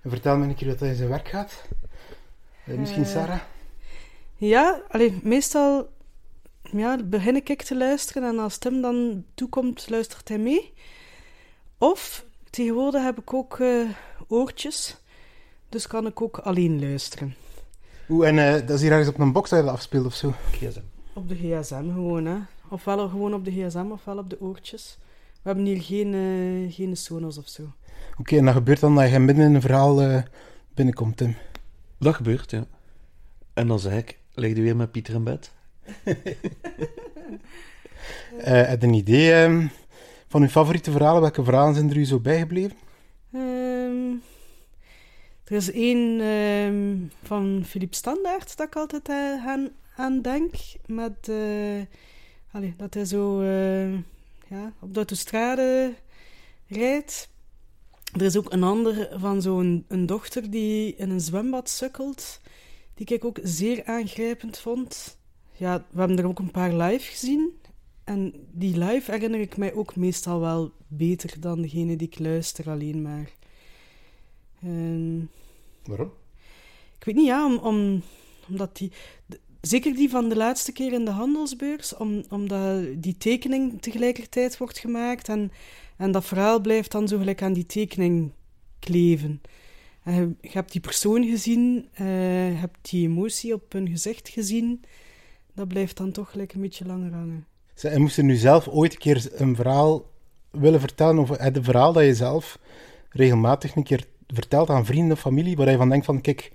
En 0.01 0.09
vertel 0.09 0.37
me 0.37 0.45
een 0.45 0.55
keer 0.55 0.67
wat 0.67 0.79
hij 0.79 0.89
in 0.89 0.95
zijn 0.95 1.09
werk 1.09 1.27
gaat. 1.27 1.51
Uh, 2.65 2.77
misschien 2.77 3.03
Eh, 3.03 3.09
Sarah? 3.09 3.39
Ja, 4.35 4.81
allee, 4.89 5.19
meestal 5.23 5.89
ja, 6.77 7.03
begin 7.03 7.35
ik 7.35 7.61
te 7.61 7.77
luisteren 7.77 8.23
en 8.23 8.39
als 8.39 8.57
Tim 8.57 8.81
dan 8.81 9.23
toekomt, 9.33 9.89
luistert 9.89 10.27
hij 10.27 10.37
mee. 10.37 10.73
Of 11.77 12.25
tegenwoordig 12.49 13.03
heb 13.03 13.19
ik 13.19 13.33
ook 13.33 13.59
eh, 13.59 13.89
oortjes, 14.27 14.97
dus 15.69 15.87
kan 15.87 16.05
ik 16.07 16.21
ook 16.21 16.37
alleen 16.37 16.79
luisteren. 16.79 17.35
Oeh, 18.09 18.27
en 18.27 18.39
eh, 18.39 18.67
dat 18.67 18.69
is 18.69 18.81
hier 18.81 18.91
ergens 18.91 19.09
op 19.09 19.19
een 19.19 19.31
box 19.31 19.49
dat 19.49 19.59
je 19.59 19.65
dat 19.65 19.73
afspeelt 19.73 20.05
of 20.05 20.13
zo. 20.13 20.33
GSM. 20.51 20.81
Op 21.13 21.29
de 21.29 21.35
gsm 21.35 21.93
gewoon, 21.93 22.25
hè. 22.25 22.37
Ofwel 22.69 23.09
gewoon 23.09 23.33
op 23.33 23.45
de 23.45 23.51
gsm, 23.51 23.85
ofwel 23.91 24.17
op 24.17 24.29
de 24.29 24.41
oortjes. 24.41 24.97
We 25.43 25.49
hebben 25.49 25.65
hier 25.65 25.81
geen, 25.81 26.13
eh, 26.13 26.73
geen 26.73 26.97
Sonos 26.97 27.37
of 27.37 27.47
zo. 27.47 27.73
Oké, 28.17 28.37
en 28.37 28.45
dat 28.45 28.53
gebeurt 28.53 28.79
dan 28.79 28.95
dat 28.95 29.09
je 29.09 29.19
midden 29.19 29.45
in 29.45 29.55
een 29.55 29.61
verhaal 29.61 30.01
eh, 30.01 30.21
binnenkomt, 30.73 31.17
Tim. 31.17 31.35
Dat 31.99 32.15
gebeurt, 32.15 32.51
ja. 32.51 32.65
En 33.53 33.67
dan 33.67 33.79
zeg 33.79 33.97
ik, 33.97 34.19
lig 34.33 34.55
je 34.55 34.61
weer 34.61 34.75
met 34.75 34.91
Pieter 34.91 35.13
in 35.13 35.23
bed? 35.23 35.51
Eh 38.37 38.67
heb 38.67 38.81
je 38.81 38.87
een 38.87 38.93
idee 38.93 39.33
ehm, 39.33 39.67
van 40.27 40.41
uw 40.41 40.47
favoriete 40.47 40.91
verhalen? 40.91 41.21
Welke 41.21 41.43
verhalen 41.43 41.75
zijn 41.75 41.89
er 41.89 41.97
u 41.97 42.05
zo 42.05 42.19
bijgebleven? 42.19 42.77
Ehm, 43.33 44.11
er 45.43 45.55
is 45.55 45.71
één 45.71 46.21
ehm, 46.21 46.97
van 47.23 47.63
Philippe 47.65 47.95
Standaard 47.95 48.57
dat 48.57 48.67
ik 48.67 48.75
altijd 48.75 49.09
eh, 49.09 49.57
aan, 49.95 50.21
denk. 50.21 50.55
Met, 50.85 51.29
eh, 51.29 52.71
dat 52.77 52.93
hij 52.93 53.05
zo 53.05 53.43
ja, 54.47 54.73
op 54.79 54.93
de 54.93 54.95
autostrade 54.95 55.93
rijdt. 56.67 57.29
Er 58.13 58.21
is 58.21 58.37
ook 58.37 58.51
een 58.53 58.63
ander 58.63 59.09
van 59.19 59.41
zo'n 59.41 59.85
een 59.87 60.05
dochter 60.05 60.49
die 60.49 60.95
in 60.95 61.09
een 61.09 61.21
zwembad 61.21 61.69
sukkelt. 61.69 62.39
Die 62.93 63.07
ik 63.07 63.25
ook 63.25 63.39
zeer 63.43 63.85
aangrijpend 63.85 64.57
vond. 64.57 65.17
Ja, 65.57 65.85
we 65.91 65.99
hebben 65.99 66.17
er 66.17 66.27
ook 66.27 66.39
een 66.39 66.51
paar 66.51 66.73
live 66.73 67.11
gezien. 67.11 67.49
En 68.03 68.33
die 68.51 68.77
live 68.77 69.11
herinner 69.11 69.39
ik 69.39 69.57
mij 69.57 69.73
ook 69.73 69.95
meestal 69.95 70.39
wel 70.39 70.71
beter 70.87 71.39
dan 71.39 71.61
degene 71.61 71.95
die 71.95 72.07
ik 72.07 72.19
luister 72.19 72.69
alleen 72.69 73.01
maar. 73.01 73.29
Ehm, 74.63 75.19
Waarom? 75.85 76.11
ik 76.97 77.03
weet 77.05 77.15
niet, 77.15 77.25
ja, 77.25 77.45
om, 77.45 77.57
om, 77.57 78.01
omdat 78.49 78.77
die... 78.77 78.91
de- 79.25 79.39
zeker 79.61 79.95
die 79.95 80.09
van 80.09 80.29
de 80.29 80.35
laatste 80.35 80.71
keer 80.71 80.93
in 80.93 81.05
de 81.05 81.11
handelsbeurs, 81.11 81.95
om, 81.95 82.23
omdat 82.29 82.83
die 82.97 83.17
tekening 83.17 83.81
tegelijkertijd 83.81 84.57
wordt 84.57 84.77
gemaakt 84.77 85.29
en, 85.29 85.51
en 85.97 86.11
dat 86.11 86.25
verhaal 86.25 86.61
blijft 86.61 86.91
dan 86.91 87.07
zo 87.07 87.17
gelijk 87.17 87.41
aan 87.41 87.53
die 87.53 87.65
tekening 87.65 88.31
kleven. 88.79 89.41
En 90.03 90.13
je, 90.15 90.35
je 90.41 90.49
hebt 90.53 90.71
die 90.71 90.81
persoon 90.81 91.23
gezien, 91.25 91.87
eh, 91.93 92.49
je 92.51 92.55
hebt 92.57 92.89
die 92.89 93.07
emotie 93.07 93.53
op 93.53 93.71
hun 93.71 93.87
gezicht 93.87 94.29
gezien, 94.29 94.81
dat 95.53 95.67
blijft 95.67 95.97
dan 95.97 96.11
toch 96.11 96.31
gelijk 96.31 96.53
een 96.53 96.61
beetje 96.61 96.85
langer 96.85 97.11
hangen. 97.11 97.47
En 97.81 98.01
moest 98.01 98.17
er 98.17 98.23
nu 98.23 98.35
zelf 98.35 98.67
ooit 98.67 98.93
een 98.93 98.99
keer 98.99 99.31
een 99.33 99.55
verhaal 99.55 100.05
willen 100.51 100.79
vertellen, 100.79 101.17
of 101.17 101.29
het 101.29 101.57
verhaal 101.61 101.93
dat 101.93 102.03
je 102.03 102.15
zelf 102.15 102.59
regelmatig 103.09 103.75
een 103.75 103.83
keer 103.83 104.05
vertelt 104.27 104.69
aan 104.69 104.85
vrienden 104.85 105.11
of 105.11 105.19
familie, 105.19 105.55
waar 105.55 105.71
je 105.71 105.77
van 105.77 105.89
denkt 105.89 106.05
van, 106.05 106.21
kijk, 106.21 106.51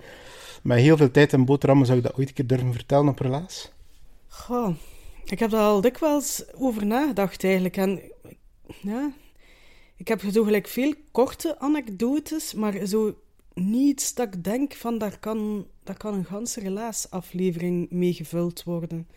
met 0.63 0.79
heel 0.79 0.97
veel 0.97 1.11
tijd 1.11 1.33
en 1.33 1.45
boterhammen 1.45 1.87
zou 1.87 1.99
ik 1.99 2.05
dat 2.05 2.17
ooit 2.17 2.29
een 2.29 2.35
keer 2.35 2.47
durven 2.47 2.73
vertellen 2.73 3.09
op 3.09 3.19
relaas? 3.19 3.73
Goh, 4.29 4.75
ik 5.25 5.39
heb 5.39 5.51
daar 5.51 5.63
al 5.63 5.81
dikwijls 5.81 6.45
over 6.55 6.87
nagedacht 6.87 7.45
eigenlijk. 7.45 7.77
En 7.77 8.01
ja, 8.81 9.13
ik 9.97 10.09
heb 10.09 10.21
zo 10.33 10.45
gelijk 10.45 10.67
veel 10.67 10.95
korte 11.13 11.59
anekdotes, 11.59 12.55
maar 12.55 12.87
zo 12.87 13.15
niets 13.59 14.15
dat 14.15 14.35
ik 14.35 14.45
denk 14.45 14.75
van 14.75 14.99
daar 14.99 15.19
kan, 15.19 15.67
daar 15.83 15.97
kan 15.97 16.15
een 16.15 16.25
ganse 16.25 16.61
relaasaflevering 16.61 17.91
mee 17.91 18.13
gevuld 18.13 18.65
worden. 18.65 19.09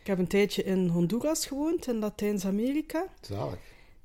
Ik 0.00 0.06
heb 0.06 0.18
een 0.18 0.26
tijdje 0.26 0.62
in 0.62 0.88
Honduras 0.88 1.46
gewoond, 1.46 1.86
in 1.86 1.98
Latijns-Amerika. 1.98 3.06
Zalig. 3.20 3.58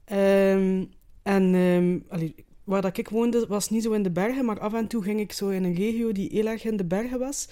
Ehm, 0.06 0.86
en 1.24 1.56
ehm, 1.56 2.00
allee, 2.08 2.36
waar 2.64 2.82
dat 2.82 2.98
ik 2.98 3.10
woonde 3.10 3.46
was 3.48 3.70
niet 3.70 3.84
zo 3.84 3.92
in 3.92 4.04
de 4.04 4.12
bergen, 4.12 4.46
maar 4.46 4.60
af 4.60 4.74
en 4.74 4.88
toe 4.88 5.04
ging 5.04 5.20
ik 5.20 5.32
zo 5.32 5.50
in 5.50 5.64
een 5.64 5.76
regio 5.76 6.12
die 6.12 6.30
heel 6.32 6.46
erg 6.48 6.64
in 6.64 6.78
de 6.78 6.86
bergen 6.86 7.20
was. 7.20 7.48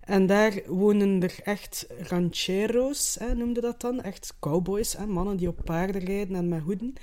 En 0.00 0.26
daar 0.26 0.60
wonen 0.66 1.22
er 1.22 1.34
echt 1.44 1.86
rancheros, 1.98 3.16
hè, 3.18 3.34
noemde 3.34 3.60
dat 3.60 3.80
dan. 3.80 4.02
Echt 4.02 4.34
cowboys, 4.40 4.96
hè, 4.96 5.06
mannen 5.06 5.36
die 5.36 5.48
op 5.48 5.60
paarden 5.64 6.04
rijden 6.04 6.36
en 6.36 6.48
met 6.48 6.62
hoeden. 6.62 6.94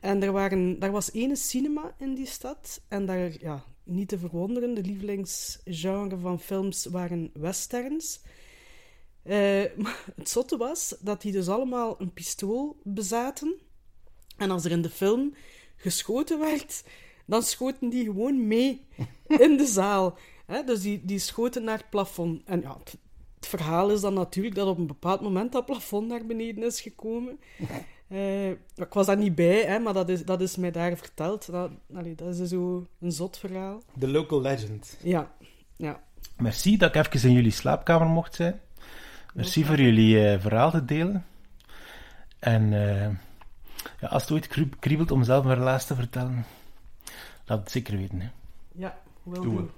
En 0.00 0.22
er, 0.22 0.32
waren, 0.32 0.78
daar 0.78 0.90
was 0.90 1.12
ene 1.12 1.36
cinema 1.36 1.94
in 1.98 2.14
die 2.14 2.26
stad. 2.26 2.80
En 2.88 3.06
daar, 3.06 3.32
ja, 3.40 3.64
niet 3.90 4.08
te 4.08 4.18
verwonderen, 4.18 4.74
de 4.74 4.82
lievelingsgenre 4.82 6.18
van 6.18 6.40
films 6.40 6.84
waren 6.84 7.30
westerns. 7.32 8.20
Eh, 9.22 9.64
maar 9.82 10.04
het 10.16 10.28
zotte 10.28 10.56
was 10.56 10.96
dat 11.00 11.22
die 11.22 11.32
dus 11.32 11.48
allemaal 11.48 12.00
een 12.00 12.12
pistool 12.12 12.76
bezaten. 12.82 13.54
En 14.36 14.50
als 14.50 14.64
er 14.64 14.70
in 14.70 14.82
de 14.82 14.90
film 14.90 15.34
geschoten 15.76 16.38
werd, 16.38 16.84
dan 17.26 17.42
schoten 17.42 17.88
die 17.88 18.04
gewoon 18.04 18.46
mee 18.46 18.86
in 19.46 19.56
de 19.56 19.66
zaal. 19.66 20.18
Hè, 20.46 20.64
dus 20.64 20.80
die, 20.80 21.04
die 21.04 21.18
schoten 21.18 21.64
naar 21.64 21.78
het 21.78 21.90
plafond. 21.90 22.42
En 22.44 22.60
ja, 22.60 22.78
het, 22.78 22.96
het 23.34 23.46
verhaal 23.46 23.90
is 23.90 24.00
dan 24.00 24.14
natuurlijk 24.14 24.54
dat 24.54 24.68
op 24.68 24.78
een 24.78 24.86
bepaald 24.86 25.20
moment 25.20 25.52
dat 25.52 25.66
plafond 25.66 26.08
naar 26.08 26.26
beneden 26.26 26.64
is 26.64 26.80
gekomen. 26.80 27.40
Eh, 28.10 28.48
ik 28.50 28.92
was 28.92 29.06
daar 29.06 29.16
niet 29.16 29.34
bij, 29.34 29.62
hè, 29.64 29.78
maar 29.78 29.92
dat 29.92 30.08
is, 30.08 30.24
dat 30.24 30.40
is 30.40 30.56
mij 30.56 30.70
daar 30.70 30.96
verteld. 30.96 31.50
Dat, 31.50 31.70
allee, 31.94 32.14
dat 32.14 32.34
is 32.38 32.48
zo 32.48 32.86
een 33.00 33.12
zot 33.12 33.38
verhaal. 33.38 33.82
The 33.98 34.08
local 34.08 34.40
legend. 34.40 34.96
Ja, 35.02 35.30
ja. 35.76 36.00
Merci 36.36 36.76
dat 36.76 36.94
ik 36.94 37.14
even 37.14 37.28
in 37.28 37.34
jullie 37.34 37.50
slaapkamer 37.50 38.06
mocht 38.08 38.34
zijn. 38.34 38.60
Merci 39.34 39.64
voor 39.64 39.80
jullie 39.80 40.28
eh, 40.28 40.40
verhaal 40.40 40.70
te 40.70 40.84
delen. 40.84 41.24
En 42.38 42.72
eh, 42.72 43.08
ja, 44.00 44.08
als 44.08 44.22
het 44.22 44.30
ooit 44.32 44.46
krieb- 44.46 44.76
kriebelt 44.80 45.10
om 45.10 45.24
zelf 45.24 45.44
een 45.44 45.54
relaas 45.54 45.86
te 45.86 45.94
vertellen, 45.94 46.44
laat 47.46 47.58
het 47.60 47.70
zeker 47.70 47.96
weten. 47.96 48.20
Hè. 48.20 48.28
Ja, 48.72 48.98
wil 49.22 49.42
Doen 49.42 49.50
we. 49.56 49.60
doen. 49.60 49.70